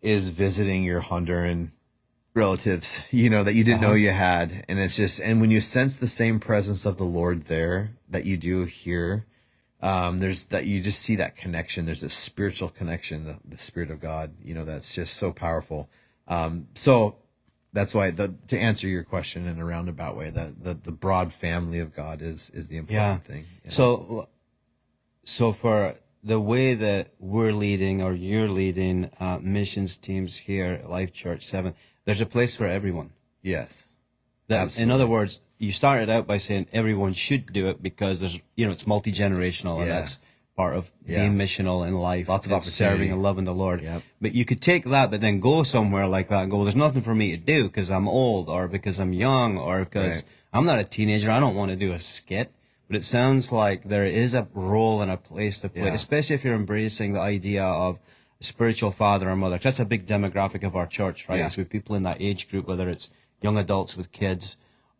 is 0.00 0.28
visiting 0.28 0.84
your 0.84 1.02
Honduran 1.02 1.70
relatives, 2.34 3.00
you 3.10 3.30
know, 3.30 3.44
that 3.44 3.54
you 3.54 3.62
didn't 3.64 3.80
know 3.80 3.88
Uh-huh. 3.88 3.96
you 3.96 4.10
had. 4.10 4.64
And 4.68 4.78
it's 4.78 4.96
just, 4.96 5.20
and 5.20 5.40
when 5.40 5.50
you 5.50 5.60
sense 5.60 5.96
the 5.96 6.08
same 6.08 6.40
presence 6.40 6.84
of 6.84 6.96
the 6.96 7.04
Lord 7.04 7.44
there 7.44 7.92
that 8.08 8.24
you 8.24 8.36
do 8.36 8.64
here, 8.64 9.24
um, 9.80 10.18
there's 10.18 10.44
that 10.46 10.64
you 10.66 10.80
just 10.80 11.00
see 11.00 11.14
that 11.16 11.36
connection. 11.36 11.86
There's 11.86 12.02
a 12.02 12.10
spiritual 12.10 12.70
connection, 12.70 13.24
the, 13.24 13.38
the 13.44 13.58
Spirit 13.58 13.90
of 13.90 14.00
God, 14.00 14.32
you 14.42 14.54
know, 14.54 14.64
that's 14.64 14.94
just 14.94 15.14
so 15.16 15.30
powerful. 15.32 15.88
Um, 16.26 16.68
so 16.74 17.16
that's 17.72 17.94
why 17.94 18.10
the 18.10 18.34
to 18.48 18.58
answer 18.58 18.88
your 18.88 19.02
question 19.04 19.46
in 19.46 19.60
a 19.60 19.64
roundabout 19.64 20.16
way, 20.16 20.30
that 20.30 20.64
the, 20.64 20.74
the 20.74 20.92
broad 20.92 21.32
family 21.32 21.78
of 21.80 21.94
God 21.94 22.22
is 22.22 22.50
is 22.54 22.68
the 22.68 22.78
important 22.78 23.22
Yeah. 23.26 23.32
thing. 23.34 23.44
Yeah. 23.64 23.70
So, 23.70 24.28
so 25.22 25.52
for 25.52 25.96
the 26.22 26.40
way 26.40 26.72
that 26.74 27.12
we're 27.18 27.52
leading 27.52 28.00
or 28.00 28.14
you're 28.14 28.48
leading 28.48 29.10
uh, 29.20 29.38
missions 29.42 29.98
teams 29.98 30.38
here 30.38 30.72
at 30.82 30.88
Life 30.88 31.12
Church 31.12 31.44
Seven, 31.46 31.74
there's 32.04 32.20
a 32.20 32.26
place 32.26 32.56
for 32.56 32.66
everyone. 32.66 33.10
yes. 33.42 33.88
That, 34.48 34.78
in 34.78 34.90
other 34.90 35.06
words, 35.06 35.40
you 35.58 35.72
started 35.72 36.10
out 36.10 36.26
by 36.26 36.36
saying 36.36 36.66
everyone 36.70 37.14
should 37.14 37.50
do 37.50 37.68
it 37.68 37.82
because 37.82 38.20
there's, 38.20 38.38
you 38.56 38.66
know, 38.66 38.72
it's 38.72 38.86
multi 38.86 39.10
generational 39.10 39.78
and 39.78 39.86
Yeah. 39.88 39.94
that's 40.00 40.18
part 40.54 40.74
of 40.76 40.92
Yeah. 41.06 41.20
being 41.20 41.34
missional 41.38 41.86
in 41.88 41.94
life. 41.94 42.28
Lots 42.28 42.44
of 42.44 42.52
and 42.52 42.62
serving 42.62 43.10
and 43.10 43.22
loving 43.22 43.44
the 43.46 43.54
Lord. 43.54 43.82
Yep. 43.82 44.02
But 44.20 44.34
you 44.34 44.44
could 44.44 44.60
take 44.60 44.84
that, 44.84 45.10
but 45.10 45.22
then 45.22 45.40
go 45.40 45.62
somewhere 45.62 46.06
like 46.06 46.28
that 46.28 46.42
and 46.42 46.50
go, 46.50 46.58
well, 46.58 46.64
there's 46.66 46.76
nothing 46.76 47.00
for 47.00 47.14
me 47.14 47.30
to 47.30 47.38
do 47.38 47.64
because 47.64 47.90
I'm 47.90 48.06
old 48.06 48.50
or 48.50 48.68
because 48.68 49.00
I'm 49.00 49.14
young 49.14 49.56
or 49.56 49.78
because 49.84 50.16
Right. 50.16 50.24
I'm 50.52 50.66
not 50.66 50.78
a 50.78 50.84
teenager. 50.84 51.30
I 51.30 51.40
don't 51.40 51.54
want 51.56 51.70
to 51.70 51.76
do 51.76 51.92
a 51.92 51.98
skit. 51.98 52.52
But 52.86 52.96
it 52.96 53.04
sounds 53.04 53.50
like 53.50 53.88
there 53.88 54.04
is 54.04 54.34
a 54.34 54.46
role 54.52 55.00
and 55.00 55.10
a 55.10 55.16
place 55.16 55.58
to 55.60 55.70
play, 55.70 55.84
Yeah. 55.86 55.94
especially 55.94 56.34
if 56.34 56.44
you're 56.44 56.54
embracing 56.54 57.14
the 57.14 57.20
idea 57.20 57.64
of 57.64 57.98
spiritual 58.44 58.90
father 58.90 59.28
or 59.28 59.36
mother. 59.36 59.58
That's 59.58 59.80
a 59.80 59.84
big 59.84 60.06
demographic 60.06 60.62
of 60.64 60.76
our 60.76 60.86
church, 60.86 61.28
right? 61.28 61.38
Yeah. 61.38 61.46
It's 61.46 61.56
with 61.56 61.68
people 61.70 61.94
in 61.96 62.02
that 62.04 62.18
age 62.20 62.48
group, 62.50 62.66
whether 62.68 62.88
it's 62.88 63.10
young 63.42 63.58
adults 63.58 63.96
with 63.96 64.12
kids 64.12 64.56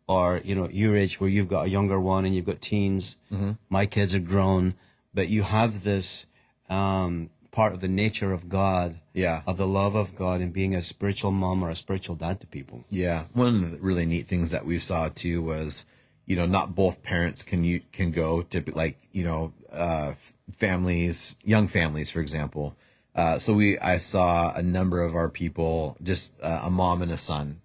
or, 0.07 0.41
you 0.43 0.53
know, 0.55 0.67
your 0.69 0.95
age 0.97 1.19
where 1.19 1.29
you've 1.29 1.47
got 1.49 1.65
a 1.65 1.69
younger 1.69 1.99
one 1.99 2.25
and 2.25 2.35
you've 2.35 2.45
got 2.45 2.61
teens. 2.61 3.15
Mm-hmm. 3.31 3.51
My 3.69 3.85
kids 3.85 4.13
are 4.13 4.19
grown, 4.19 4.75
but 5.13 5.29
you 5.29 5.43
have 5.43 5.83
this 5.83 6.25
um, 6.69 7.29
part 7.51 7.73
of 7.73 7.79
the 7.79 7.87
nature 7.87 8.33
of 8.33 8.49
God, 8.49 8.99
Yeah. 9.13 9.41
of 9.47 9.57
the 9.57 9.67
love 9.67 9.95
of 9.95 10.15
God 10.15 10.41
and 10.41 10.51
being 10.53 10.75
a 10.75 10.81
spiritual 10.81 11.31
mom 11.31 11.63
or 11.63 11.69
a 11.69 11.75
spiritual 11.75 12.15
dad 12.15 12.39
to 12.41 12.47
people. 12.47 12.83
Yeah, 12.89 13.25
one 13.33 13.63
of 13.63 13.71
the 13.71 13.77
really 13.77 14.05
neat 14.05 14.27
things 14.27 14.51
that 14.51 14.65
we 14.65 14.77
saw 14.77 15.09
too 15.09 15.41
was, 15.41 15.85
you 16.25 16.35
know, 16.35 16.45
not 16.45 16.75
both 16.75 17.01
parents 17.01 17.43
can 17.43 17.63
you 17.63 17.81
can 17.91 18.11
go 18.11 18.41
to 18.41 18.63
like 18.73 18.97
you 19.11 19.23
know 19.23 19.53
uh, 19.71 20.13
families, 20.57 21.35
young 21.43 21.67
families, 21.67 22.09
for 22.09 22.19
example. 22.19 22.75
Uh, 23.15 23.39
so 23.39 23.53
we, 23.53 23.79
I 23.79 23.97
saw 23.97 24.53
a 24.53 24.61
number 24.61 25.01
of 25.01 25.15
our 25.15 25.29
people, 25.29 25.97
just 26.03 26.33
uh, 26.41 26.61
a 26.63 26.69
mom 26.69 27.01
and 27.01 27.11
a 27.11 27.17
son, 27.17 27.61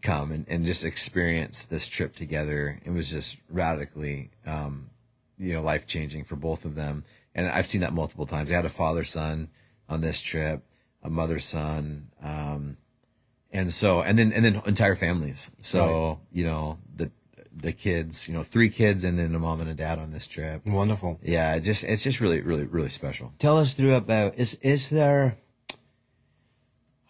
come 0.00 0.32
and, 0.32 0.44
and 0.48 0.66
just 0.66 0.84
experience 0.84 1.66
this 1.66 1.88
trip 1.88 2.16
together. 2.16 2.80
It 2.84 2.90
was 2.90 3.10
just 3.10 3.38
radically, 3.48 4.30
um, 4.44 4.90
you 5.38 5.52
know, 5.54 5.62
life 5.62 5.86
changing 5.86 6.24
for 6.24 6.36
both 6.36 6.64
of 6.64 6.74
them. 6.74 7.04
And 7.34 7.46
I've 7.48 7.66
seen 7.66 7.80
that 7.82 7.92
multiple 7.92 8.26
times. 8.26 8.50
I 8.50 8.54
had 8.54 8.64
a 8.64 8.70
father 8.70 9.04
son 9.04 9.48
on 9.88 10.00
this 10.00 10.20
trip, 10.20 10.64
a 11.02 11.08
mother 11.08 11.38
son, 11.38 12.08
um, 12.20 12.76
and 13.52 13.72
so 13.72 14.02
and 14.02 14.18
then 14.18 14.32
and 14.32 14.44
then 14.44 14.62
entire 14.66 14.94
families 14.94 15.50
so 15.60 16.18
you 16.32 16.44
know 16.44 16.78
the 16.96 17.10
the 17.54 17.72
kids 17.72 18.28
you 18.28 18.34
know 18.34 18.42
three 18.42 18.68
kids 18.70 19.04
and 19.04 19.18
then 19.18 19.34
a 19.34 19.38
mom 19.38 19.60
and 19.60 19.68
a 19.68 19.74
dad 19.74 19.98
on 19.98 20.10
this 20.10 20.26
trip 20.26 20.64
Wonderful. 20.66 21.18
yeah 21.22 21.58
just 21.58 21.84
it's 21.84 22.02
just 22.02 22.20
really 22.20 22.40
really 22.40 22.64
really 22.64 22.88
special 22.88 23.32
Tell 23.38 23.58
us 23.58 23.74
through 23.74 23.94
about 23.94 24.38
is 24.38 24.54
is 24.62 24.88
there? 24.90 25.36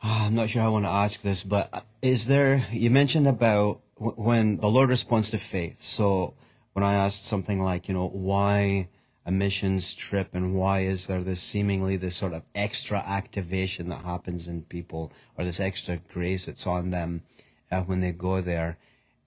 Ah, 0.03 0.27
I'm 0.27 0.35
not 0.35 0.51
sure 0.51 0.63
I 0.63 0.69
want 0.69 0.85
to 0.85 0.91
ask 0.91 1.23
this, 1.23 1.45
but 1.45 1.69
uh, 1.73 1.81
is 2.01 2.27
there? 2.27 2.67
You 2.73 2.91
mentioned 2.91 3.29
about 3.29 3.83
when 3.97 4.57
the 4.57 4.67
Lord 4.67 4.91
responds 4.91 5.31
to 5.31 5.39
faith. 5.39 5.81
So 5.81 6.35
when 6.73 6.85
I 6.85 6.95
asked 6.95 7.25
something 7.25 7.61
like, 7.63 7.87
you 7.87 7.95
know, 7.95 8.09
why 8.09 8.89
a 9.25 9.31
missions 9.31 9.95
trip 9.95 10.31
and 10.35 10.57
why 10.57 10.81
is 10.81 11.07
there 11.07 11.23
this 11.23 11.41
seemingly 11.41 11.97
this 11.97 12.17
sort 12.17 12.33
of 12.33 12.43
extra 12.57 12.99
activation 12.99 13.89
that 13.91 14.05
happens 14.05 14.49
in 14.49 14.63
people 14.63 15.13
or 15.39 15.45
this 15.45 15.61
extra 15.61 15.99
grace 16.13 16.47
that's 16.47 16.67
on 16.67 16.91
them 16.91 17.23
uh, 17.71 17.83
when 17.83 18.01
they 18.01 18.11
go 18.11 18.41
there? 18.41 18.79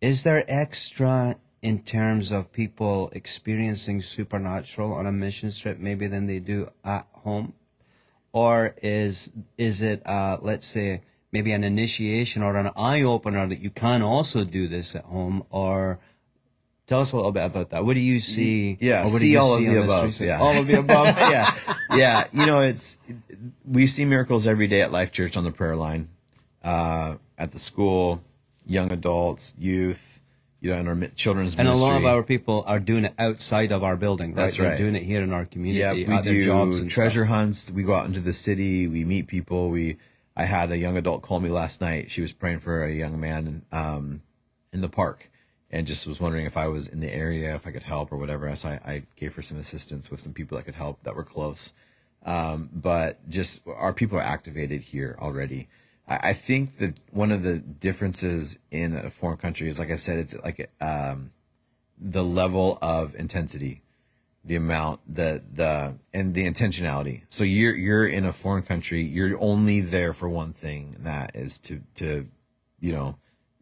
Is 0.01 0.23
there 0.23 0.43
extra 0.47 1.37
in 1.61 1.81
terms 1.81 2.31
of 2.31 2.51
people 2.51 3.09
experiencing 3.13 4.01
supernatural 4.01 4.93
on 4.93 5.05
a 5.05 5.11
mission 5.11 5.51
trip 5.51 5.79
maybe 5.79 6.07
than 6.07 6.27
they 6.27 6.39
do 6.39 6.69
at 6.83 7.07
home? 7.13 7.53
or 8.35 8.75
is 8.83 9.31
is 9.57 9.81
it 9.81 10.05
uh, 10.05 10.37
let's 10.41 10.67
say 10.67 11.01
maybe 11.31 11.53
an 11.53 11.63
initiation 11.63 12.43
or 12.43 12.57
an 12.57 12.69
eye 12.75 13.01
opener 13.01 13.47
that 13.47 13.59
you 13.59 13.69
can 13.69 14.01
also 14.01 14.43
do 14.43 14.67
this 14.67 14.93
at 14.93 15.05
home? 15.05 15.41
Or 15.49 15.99
tell 16.85 16.99
us 16.99 17.13
a 17.13 17.15
little 17.15 17.31
bit 17.31 17.45
about 17.45 17.69
that. 17.69 17.85
What 17.85 17.93
do 17.93 18.01
you 18.01 18.19
see 18.19 18.77
yeah 18.81 19.05
what 19.05 19.13
do 19.13 19.17
see 19.19 19.31
you 19.31 19.39
all 19.39 19.53
of 19.53 19.59
see 19.59 19.67
the 19.67 19.73
the 19.75 19.83
above 19.83 20.19
yeah. 20.19 20.39
All 20.41 20.57
of 20.57 20.67
the 20.67 20.79
above? 20.79 21.07
Yeah. 21.17 21.55
Yeah 21.93 22.27
you 22.33 22.45
know 22.45 22.59
it's 22.59 22.97
we 23.65 23.87
see 23.87 24.03
miracles 24.03 24.47
every 24.47 24.67
day 24.67 24.81
at 24.81 24.91
life 24.91 25.13
church 25.13 25.37
on 25.37 25.45
the 25.45 25.51
prayer 25.51 25.77
line 25.77 26.09
uh 26.61 27.15
at 27.37 27.51
the 27.51 27.59
school 27.59 28.21
young 28.65 28.91
adults 28.91 29.53
youth 29.57 30.21
you 30.61 30.71
know 30.71 30.77
in 30.77 30.87
our 30.87 31.07
children's 31.09 31.55
and 31.55 31.67
a 31.67 31.73
lot 31.73 31.97
of 31.97 32.05
our 32.05 32.23
people 32.23 32.63
are 32.65 32.79
doing 32.79 33.05
it 33.05 33.13
outside 33.19 33.71
of 33.71 33.83
our 33.83 33.95
building 33.95 34.29
right? 34.31 34.43
That's 34.43 34.57
They're 34.57 34.69
right. 34.69 34.77
doing 34.77 34.95
it 34.95 35.03
here 35.03 35.21
in 35.21 35.31
our 35.33 35.45
community 35.45 35.79
Yeah, 35.79 35.93
we 36.17 36.21
do 36.23 36.43
jobs 36.43 36.79
and 36.79 36.89
treasure 36.89 37.25
stuff. 37.25 37.35
hunts. 37.35 37.71
We 37.71 37.83
go 37.83 37.93
out 37.95 38.05
into 38.07 38.19
the 38.21 38.33
city. 38.33 38.87
We 38.87 39.03
meet 39.05 39.27
people. 39.27 39.69
We 39.69 39.97
I 40.35 40.45
had 40.45 40.71
a 40.71 40.77
young 40.77 40.97
adult 40.97 41.21
call 41.21 41.39
me 41.39 41.49
last 41.49 41.79
night. 41.81 42.11
She 42.11 42.21
was 42.21 42.33
praying 42.33 42.59
for 42.59 42.83
a 42.83 42.91
young 42.91 43.19
man 43.19 43.63
um, 43.71 44.21
in 44.73 44.81
the 44.81 44.89
park, 44.89 45.29
and 45.71 45.87
just 45.87 46.05
was 46.07 46.19
wondering 46.19 46.45
if 46.45 46.57
I 46.57 46.67
was 46.67 46.87
in 46.87 46.99
the 46.99 47.13
area, 47.13 47.55
if 47.55 47.65
I 47.65 47.71
could 47.71 47.83
help 47.83 48.11
or 48.11 48.17
whatever. 48.17 48.53
So 48.55 48.69
I, 48.69 48.79
I 48.85 49.03
gave 49.15 49.33
her 49.35 49.41
some 49.41 49.57
assistance 49.57 50.11
with 50.11 50.19
some 50.19 50.33
people 50.33 50.57
that 50.57 50.65
could 50.65 50.75
help 50.75 51.03
that 51.03 51.15
were 51.15 51.23
close. 51.23 51.73
Um, 52.25 52.69
but 52.73 53.29
just 53.29 53.65
our 53.67 53.93
people 53.93 54.17
are 54.17 54.23
activated 54.23 54.81
here 54.81 55.15
already. 55.19 55.67
I, 56.07 56.29
I 56.29 56.33
think 56.33 56.77
that 56.77 56.97
one 57.11 57.31
of 57.31 57.43
the 57.43 57.57
differences 57.57 58.59
in 58.71 58.95
a 58.95 59.09
foreign 59.09 59.37
country 59.37 59.67
is, 59.67 59.79
like 59.79 59.91
I 59.91 59.95
said, 59.95 60.19
it's 60.19 60.35
like 60.43 60.69
um, 60.81 61.31
the 61.97 62.23
level 62.23 62.77
of 62.81 63.15
intensity 63.15 63.81
the 64.47 64.55
amount 64.55 64.99
the 65.11 65.41
the 65.51 65.95
and 66.13 66.35
the 66.35 66.45
intentionality. 66.45 67.23
So 67.29 67.43
you're 67.43 67.75
you're 67.75 68.05
in 68.07 68.25
a 68.25 68.31
foreign 68.31 68.61
country 68.61 69.01
you're 69.01 69.35
only 69.41 69.81
there 69.81 70.13
for 70.13 70.29
one 70.29 70.53
thing 70.53 70.93
and 70.97 71.05
that 71.07 71.35
is 71.35 71.57
to 71.59 71.81
to 71.95 72.27
you 72.79 72.91
know 72.93 73.17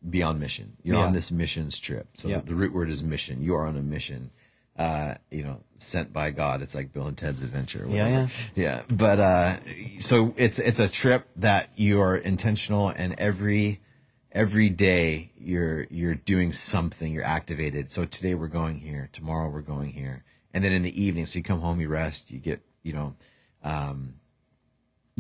be 0.10 0.22
on 0.22 0.40
mission. 0.40 0.76
You're 0.84 0.98
Yeah. 0.98 1.06
on 1.06 1.14
this 1.14 1.32
missions 1.32 1.80
trip. 1.80 2.08
So 2.16 2.28
Yeah. 2.28 2.40
the, 2.40 2.48
the 2.48 2.56
root 2.56 2.74
word 2.74 2.90
is 2.90 3.02
mission. 3.02 3.42
You 3.42 3.56
are 3.56 3.66
on 3.66 3.78
a 3.78 3.82
mission 3.82 4.32
uh 4.78 5.16
you 5.30 5.44
know 5.44 5.62
sent 5.78 6.12
by 6.12 6.32
god. 6.32 6.62
It's 6.62 6.74
like 6.76 6.92
bill 6.94 7.08
and 7.08 7.18
ted's 7.18 7.42
adventure 7.42 7.86
or 7.86 7.90
Yeah, 7.90 8.28
yeah. 8.56 8.82
But 8.90 9.20
uh 9.20 9.58
so 10.00 10.34
it's 10.38 10.58
it's 10.60 10.80
a 10.80 10.88
trip 10.90 11.28
that 11.36 11.70
you 11.76 12.02
are 12.02 12.18
intentional 12.18 12.90
and 12.90 13.14
every 13.20 13.82
every 14.32 14.70
day 14.70 15.32
you're 15.38 15.86
you're 15.92 16.16
doing 16.16 16.52
something 16.54 17.12
you're 17.14 17.24
activated. 17.24 17.92
So 17.92 18.06
today 18.06 18.34
we're 18.34 18.48
going 18.48 18.80
here 18.80 19.10
tomorrow 19.12 19.50
we're 19.50 19.62
going 19.62 19.92
here. 19.92 20.24
And 20.54 20.64
then 20.64 20.72
in 20.72 20.82
the 20.84 21.02
evening 21.04 21.26
so 21.28 21.38
you 21.38 21.44
come 21.44 21.60
home 21.62 21.80
you 21.80 21.88
rest 21.90 22.32
you 22.32 22.40
get 22.40 22.62
you 22.82 22.94
know 22.94 23.16
um 23.64 24.16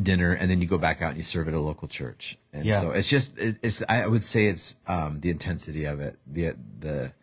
dinner 0.02 0.34
and 0.34 0.50
then 0.50 0.60
you 0.60 0.66
go 0.68 0.80
back 0.80 1.02
out 1.04 1.10
and 1.10 1.18
you 1.18 1.24
serve 1.24 1.48
at 1.48 1.54
a 1.54 1.60
local 1.60 1.88
church. 1.88 2.40
And 2.52 2.66
Yeah. 2.66 2.80
so 2.82 2.92
it's 2.92 3.08
just 3.10 3.38
it, 3.38 3.58
it's 3.62 3.84
i 3.88 4.08
would 4.08 4.24
say 4.24 4.48
it's 4.48 4.78
um 4.88 5.20
the 5.20 5.30
intensity 5.30 5.86
of 5.86 6.00
it 6.00 6.18
the 6.26 6.56
the 6.80 7.14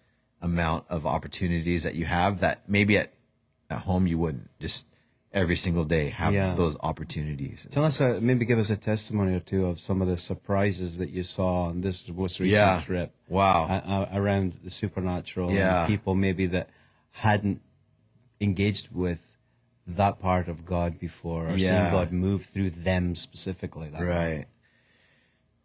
amount 0.43 0.85
of 0.89 1.07
opportunities 1.07 1.83
that 1.83 1.95
you 1.95 2.05
have 2.07 2.41
that 2.41 2.69
maybe 2.69 2.97
at 2.99 3.13
at 3.69 3.81
home 3.81 4.07
you 4.07 4.19
wouldn't 4.19 4.49
just 4.59 4.87
every 5.33 5.55
single 5.55 5.85
day 5.85 6.09
have 6.09 6.33
Yeah. 6.35 6.55
those 6.55 6.77
opportunities 6.81 7.69
Tell 7.71 7.85
us, 7.85 8.01
uh, 8.01 8.19
maybe 8.21 8.45
give 8.45 8.59
us 8.59 8.69
a 8.71 8.77
testimony 8.77 9.33
or 9.35 9.39
two 9.41 9.67
of 9.67 9.79
some 9.79 10.03
of 10.03 10.09
the 10.09 10.17
surprises 10.17 10.99
that 10.99 11.11
you 11.11 11.23
saw 11.23 11.65
on 11.67 11.83
this 11.83 12.09
most 12.09 12.41
recent 12.41 12.53
Yeah. 12.57 12.81
trip. 12.81 13.15
Wow. 13.29 13.67
Uh, 13.67 14.07
around 14.13 14.55
the 14.65 14.71
supernatural. 14.71 15.49
and 15.51 15.57
Yeah. 15.59 15.87
people 15.87 16.17
maybe 16.17 16.47
that 16.47 16.69
hadn't 17.13 17.61
engaged 18.41 18.89
with 18.91 19.37
that 19.87 20.19
part 20.19 20.49
of 20.49 20.65
God 20.67 20.99
before 20.99 21.47
or 21.47 21.59
seen 21.59 21.69
God 21.93 22.11
move 22.13 22.47
through 22.47 22.71
them 22.71 23.15
specifically. 23.15 23.89
That 23.89 24.01
way. 24.01 24.07
Right. 24.09 24.47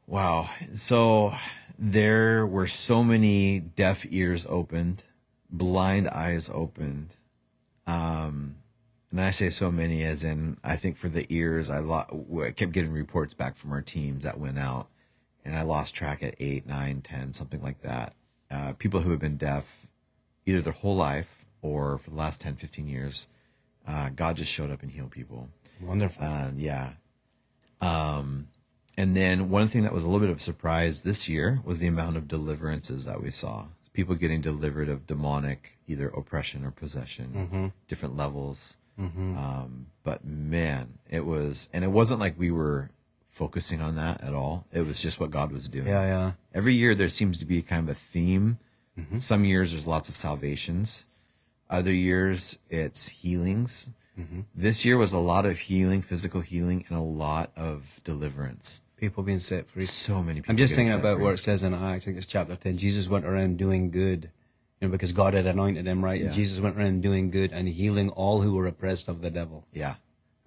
Wow. 0.07 0.49
So 0.75 1.33
there 1.77 2.45
were 2.45 2.67
so 2.67 3.03
many 3.03 3.59
deaf 3.59 4.05
ears 4.09 4.45
opened, 4.49 5.03
blind 5.49 6.07
eyes 6.09 6.49
opened. 6.49 7.15
Um, 7.87 8.55
and 9.11 9.21
I 9.21 9.31
say 9.31 9.49
so 9.49 9.71
many 9.71 10.03
as 10.03 10.23
in, 10.23 10.57
I 10.63 10.75
think 10.75 10.97
for 10.97 11.09
the 11.09 11.25
ears, 11.29 11.69
I, 11.69 11.79
lo- 11.79 12.25
I 12.43 12.51
kept 12.51 12.71
getting 12.71 12.91
reports 12.91 13.33
back 13.33 13.55
from 13.55 13.71
our 13.71 13.81
teams 13.81 14.23
that 14.23 14.39
went 14.39 14.57
out 14.57 14.87
and 15.43 15.55
I 15.55 15.61
lost 15.61 15.93
track 15.93 16.23
at 16.23 16.35
eight, 16.39 16.65
nine, 16.65 17.01
ten, 17.01 17.31
something 17.31 17.61
like 17.61 17.81
that. 17.81 18.13
Uh, 18.49 18.73
people 18.73 19.01
who 19.01 19.11
have 19.11 19.19
been 19.19 19.37
deaf 19.37 19.87
either 20.45 20.61
their 20.61 20.73
whole 20.73 20.95
life 20.95 21.45
or 21.61 21.97
for 21.97 22.09
the 22.09 22.15
last 22.15 22.41
10, 22.41 22.55
15 22.55 22.87
years, 22.87 23.27
uh, 23.87 24.09
God 24.09 24.37
just 24.37 24.51
showed 24.51 24.71
up 24.71 24.81
and 24.81 24.91
healed 24.91 25.11
people. 25.11 25.49
Wonderful. 25.81 26.23
Uh, 26.25 26.51
yeah. 26.57 26.91
Um, 27.81 28.47
and 28.97 29.15
then 29.15 29.49
one 29.49 29.67
thing 29.67 29.83
that 29.83 29.93
was 29.93 30.03
a 30.03 30.07
little 30.07 30.21
bit 30.21 30.29
of 30.29 30.37
a 30.37 30.41
surprise 30.41 31.03
this 31.03 31.27
year 31.27 31.59
was 31.63 31.79
the 31.79 31.87
amount 31.87 32.17
of 32.17 32.27
deliverances 32.27 33.05
that 33.05 33.21
we 33.21 33.31
saw. 33.31 33.65
People 33.93 34.15
getting 34.15 34.41
delivered 34.41 34.89
of 34.89 35.07
demonic, 35.07 35.77
either 35.87 36.09
oppression 36.09 36.65
or 36.65 36.71
possession, 36.71 37.31
mm-hmm. 37.35 37.67
different 37.87 38.17
levels. 38.17 38.77
Mm-hmm. 38.99 39.37
Um, 39.37 39.87
but 40.03 40.25
man, 40.25 40.99
it 41.09 41.25
was, 41.25 41.67
and 41.73 41.83
it 41.83 41.91
wasn't 41.91 42.19
like 42.19 42.37
we 42.37 42.51
were 42.51 42.89
focusing 43.29 43.81
on 43.81 43.95
that 43.95 44.21
at 44.21 44.33
all. 44.33 44.65
It 44.71 44.85
was 44.85 45.01
just 45.01 45.19
what 45.19 45.31
God 45.31 45.51
was 45.51 45.67
doing. 45.67 45.87
Yeah, 45.87 46.05
yeah. 46.05 46.31
Every 46.53 46.73
year 46.73 46.95
there 46.95 47.09
seems 47.09 47.37
to 47.39 47.45
be 47.45 47.61
kind 47.61 47.89
of 47.89 47.95
a 47.95 47.99
theme. 47.99 48.59
Mm-hmm. 48.97 49.17
Some 49.17 49.43
years 49.43 49.71
there's 49.71 49.87
lots 49.87 50.07
of 50.07 50.15
salvations. 50.15 51.05
Other 51.69 51.91
years 51.91 52.57
it's 52.69 53.09
healings. 53.09 53.91
This 54.55 54.85
year 54.85 54.97
was 54.97 55.11
a 55.11 55.19
lot 55.19 55.45
of 55.45 55.59
healing, 55.59 56.01
physical 56.01 56.39
healing, 56.39 56.85
and 56.87 56.97
a 56.97 57.01
lot 57.01 57.51
of 57.57 57.99
deliverance. 58.05 58.79
People 58.97 59.23
being 59.23 59.39
set 59.39 59.69
free. 59.69 59.81
So 59.83 60.23
many 60.23 60.39
people. 60.41 60.53
I'm 60.53 60.57
just 60.57 60.73
thinking 60.75 60.95
about 60.95 61.15
free. 61.15 61.23
where 61.25 61.33
it 61.33 61.39
says 61.39 61.63
in 61.63 61.73
Acts, 61.73 62.03
I 62.03 62.05
think 62.05 62.17
it's 62.17 62.25
chapter 62.25 62.55
10, 62.55 62.77
Jesus 62.77 63.09
went 63.09 63.25
around 63.25 63.57
doing 63.57 63.91
good, 63.91 64.29
you 64.79 64.87
know, 64.87 64.91
because 64.91 65.11
God 65.11 65.33
had 65.33 65.45
anointed 65.45 65.85
him, 65.85 66.03
right? 66.03 66.21
And 66.21 66.29
Yeah. 66.29 66.35
Jesus 66.35 66.59
went 66.61 66.77
around 66.77 67.01
doing 67.01 67.29
good 67.29 67.51
and 67.51 67.67
healing 67.67 68.09
all 68.09 68.41
who 68.41 68.55
were 68.55 68.65
oppressed 68.67 69.07
of 69.09 69.21
the 69.21 69.29
devil. 69.29 69.65
Yeah. 69.73 69.95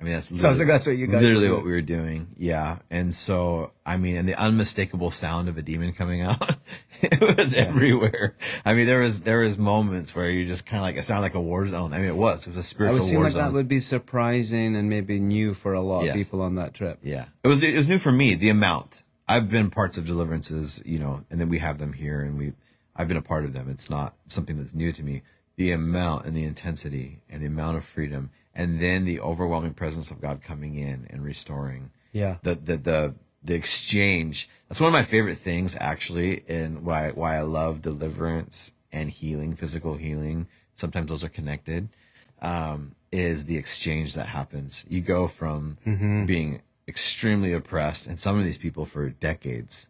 I 0.00 0.04
mean, 0.04 0.12
that's 0.12 0.40
Sounds 0.40 0.58
like 0.60 0.68
that's 0.68 0.86
what 0.86 0.96
you 0.96 1.08
guys 1.08 1.20
literally 1.22 1.50
what 1.50 1.64
we 1.64 1.72
were 1.72 1.80
doing. 1.82 2.28
Yeah. 2.36 2.78
And 2.88 3.12
so, 3.12 3.72
I 3.84 3.96
mean, 3.96 4.16
and 4.16 4.28
the 4.28 4.34
unmistakable 4.36 5.10
sound 5.10 5.48
of 5.48 5.58
a 5.58 5.62
demon 5.62 5.92
coming 5.92 6.20
out, 6.22 6.54
it 7.02 7.36
was 7.36 7.52
everywhere. 7.52 8.36
I 8.64 8.74
mean, 8.74 8.86
there 8.86 9.00
was, 9.00 9.22
there 9.22 9.38
was 9.40 9.58
moments 9.58 10.14
where 10.14 10.30
you 10.30 10.46
just 10.46 10.66
kind 10.66 10.78
of 10.78 10.82
like, 10.82 10.96
it 10.96 11.02
sounded 11.02 11.22
like 11.22 11.34
a 11.34 11.40
war 11.40 11.66
zone. 11.66 11.92
I 11.92 11.98
mean, 11.98 12.06
it 12.08 12.16
was, 12.16 12.46
it 12.46 12.50
was 12.50 12.58
a 12.58 12.60
I 12.60 12.62
spiritual 12.62 12.98
would 13.00 13.06
seem 13.06 13.16
war 13.16 13.24
like 13.24 13.32
zone. 13.32 13.42
that 13.46 13.52
would 13.54 13.66
be 13.66 13.80
surprising 13.80 14.76
and 14.76 14.88
maybe 14.88 15.18
new 15.18 15.52
for 15.52 15.72
a 15.74 15.80
lot 15.80 16.04
Yes. 16.04 16.10
of 16.10 16.16
people 16.16 16.42
on 16.42 16.54
that 16.54 16.74
trip. 16.74 16.98
Yeah, 17.02 17.26
it 17.42 17.48
was 17.48 17.60
it 17.62 17.74
was 17.76 17.88
new 17.88 17.98
for 17.98 18.12
me. 18.12 18.34
The 18.36 18.50
amount 18.50 19.02
I've 19.26 19.50
been 19.50 19.68
parts 19.70 19.98
of 19.98 20.06
deliverances, 20.06 20.80
you 20.86 20.98
know, 21.00 21.24
and 21.30 21.40
then 21.40 21.48
we 21.48 21.58
have 21.58 21.78
them 21.78 21.92
here, 21.92 22.20
and 22.20 22.38
we 22.38 22.52
I've 22.94 23.08
been 23.08 23.16
a 23.16 23.22
part 23.22 23.44
of 23.44 23.52
them. 23.52 23.68
It's 23.68 23.90
not 23.90 24.14
something 24.26 24.56
that's 24.56 24.74
new 24.74 24.92
to 24.92 25.02
me. 25.02 25.22
The 25.56 25.72
amount 25.72 26.24
and 26.26 26.36
the 26.36 26.44
intensity 26.44 27.20
and 27.28 27.42
the 27.42 27.46
amount 27.46 27.76
of 27.76 27.84
freedom, 27.84 28.30
and 28.58 28.78
then 28.80 29.06
the 29.06 29.20
overwhelming 29.20 29.72
presence 29.72 30.10
of 30.10 30.20
God 30.20 30.42
coming 30.42 30.74
in 30.74 31.06
and 31.08 31.24
restoring. 31.24 31.90
Yeah. 32.12 32.36
The 32.42 32.54
the 32.56 32.76
the 32.76 33.14
the 33.42 33.54
exchange. 33.54 34.50
That's 34.68 34.80
one 34.80 34.88
of 34.88 34.92
my 34.92 35.02
favorite 35.04 35.38
things, 35.38 35.76
actually, 35.80 36.42
and 36.48 36.84
why 36.84 37.10
why 37.10 37.36
I 37.36 37.42
love 37.42 37.80
deliverance 37.80 38.72
and 38.92 39.08
healing, 39.08 39.54
physical 39.54 39.94
healing. 39.94 40.48
Sometimes 40.74 41.08
those 41.08 41.24
are 41.24 41.28
connected 41.28 41.88
um, 42.42 42.94
is 43.10 43.46
the 43.46 43.56
exchange 43.56 44.14
that 44.14 44.26
happens. 44.26 44.84
You 44.88 45.00
go 45.00 45.26
from 45.28 45.78
being 46.26 46.60
extremely 46.86 47.52
oppressed, 47.52 48.06
and 48.06 48.18
some 48.18 48.38
of 48.38 48.44
these 48.44 48.58
people 48.58 48.84
for 48.84 49.08
decades, 49.08 49.88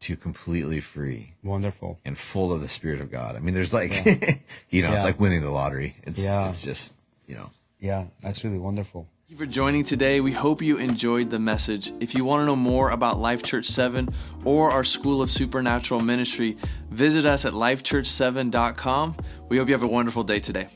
to 0.00 0.16
completely 0.16 0.80
free 0.80 1.34
Wonderful. 1.42 1.98
and 2.04 2.16
full 2.16 2.52
of 2.52 2.60
the 2.60 2.68
Spirit 2.68 3.00
of 3.00 3.10
God. 3.10 3.34
I 3.36 3.40
mean, 3.40 3.54
there's 3.54 3.74
like, 3.74 3.92
you 4.70 4.82
know, 4.82 4.92
it's 4.92 5.04
like 5.04 5.18
winning 5.18 5.40
the 5.42 5.50
lottery. 5.50 5.96
It's 6.04 6.22
Yeah. 6.22 6.48
it's 6.48 6.62
just 6.62 6.94
you 7.26 7.34
know. 7.34 7.50
Yeah, 7.78 8.06
that's 8.22 8.44
really 8.44 8.58
wonderful. 8.58 9.08
Thank 9.28 9.30
you 9.30 9.36
for 9.36 9.46
joining 9.46 9.84
today. 9.84 10.20
We 10.20 10.32
hope 10.32 10.62
you 10.62 10.78
enjoyed 10.78 11.30
the 11.30 11.38
message. 11.38 11.92
If 12.00 12.14
you 12.14 12.24
want 12.24 12.40
to 12.42 12.46
know 12.46 12.56
more 12.56 12.90
about 12.90 13.18
Life 13.18 13.42
Church 13.42 13.66
7 13.66 14.08
or 14.44 14.70
our 14.70 14.84
School 14.84 15.20
of 15.20 15.30
Supernatural 15.30 16.00
Ministry, 16.00 16.56
visit 16.90 17.26
us 17.26 17.44
at 17.44 17.52
lifechurch7.com. 17.52 19.16
We 19.48 19.58
hope 19.58 19.68
you 19.68 19.74
have 19.74 19.82
a 19.82 19.86
wonderful 19.86 20.22
day 20.22 20.38
today. 20.38 20.68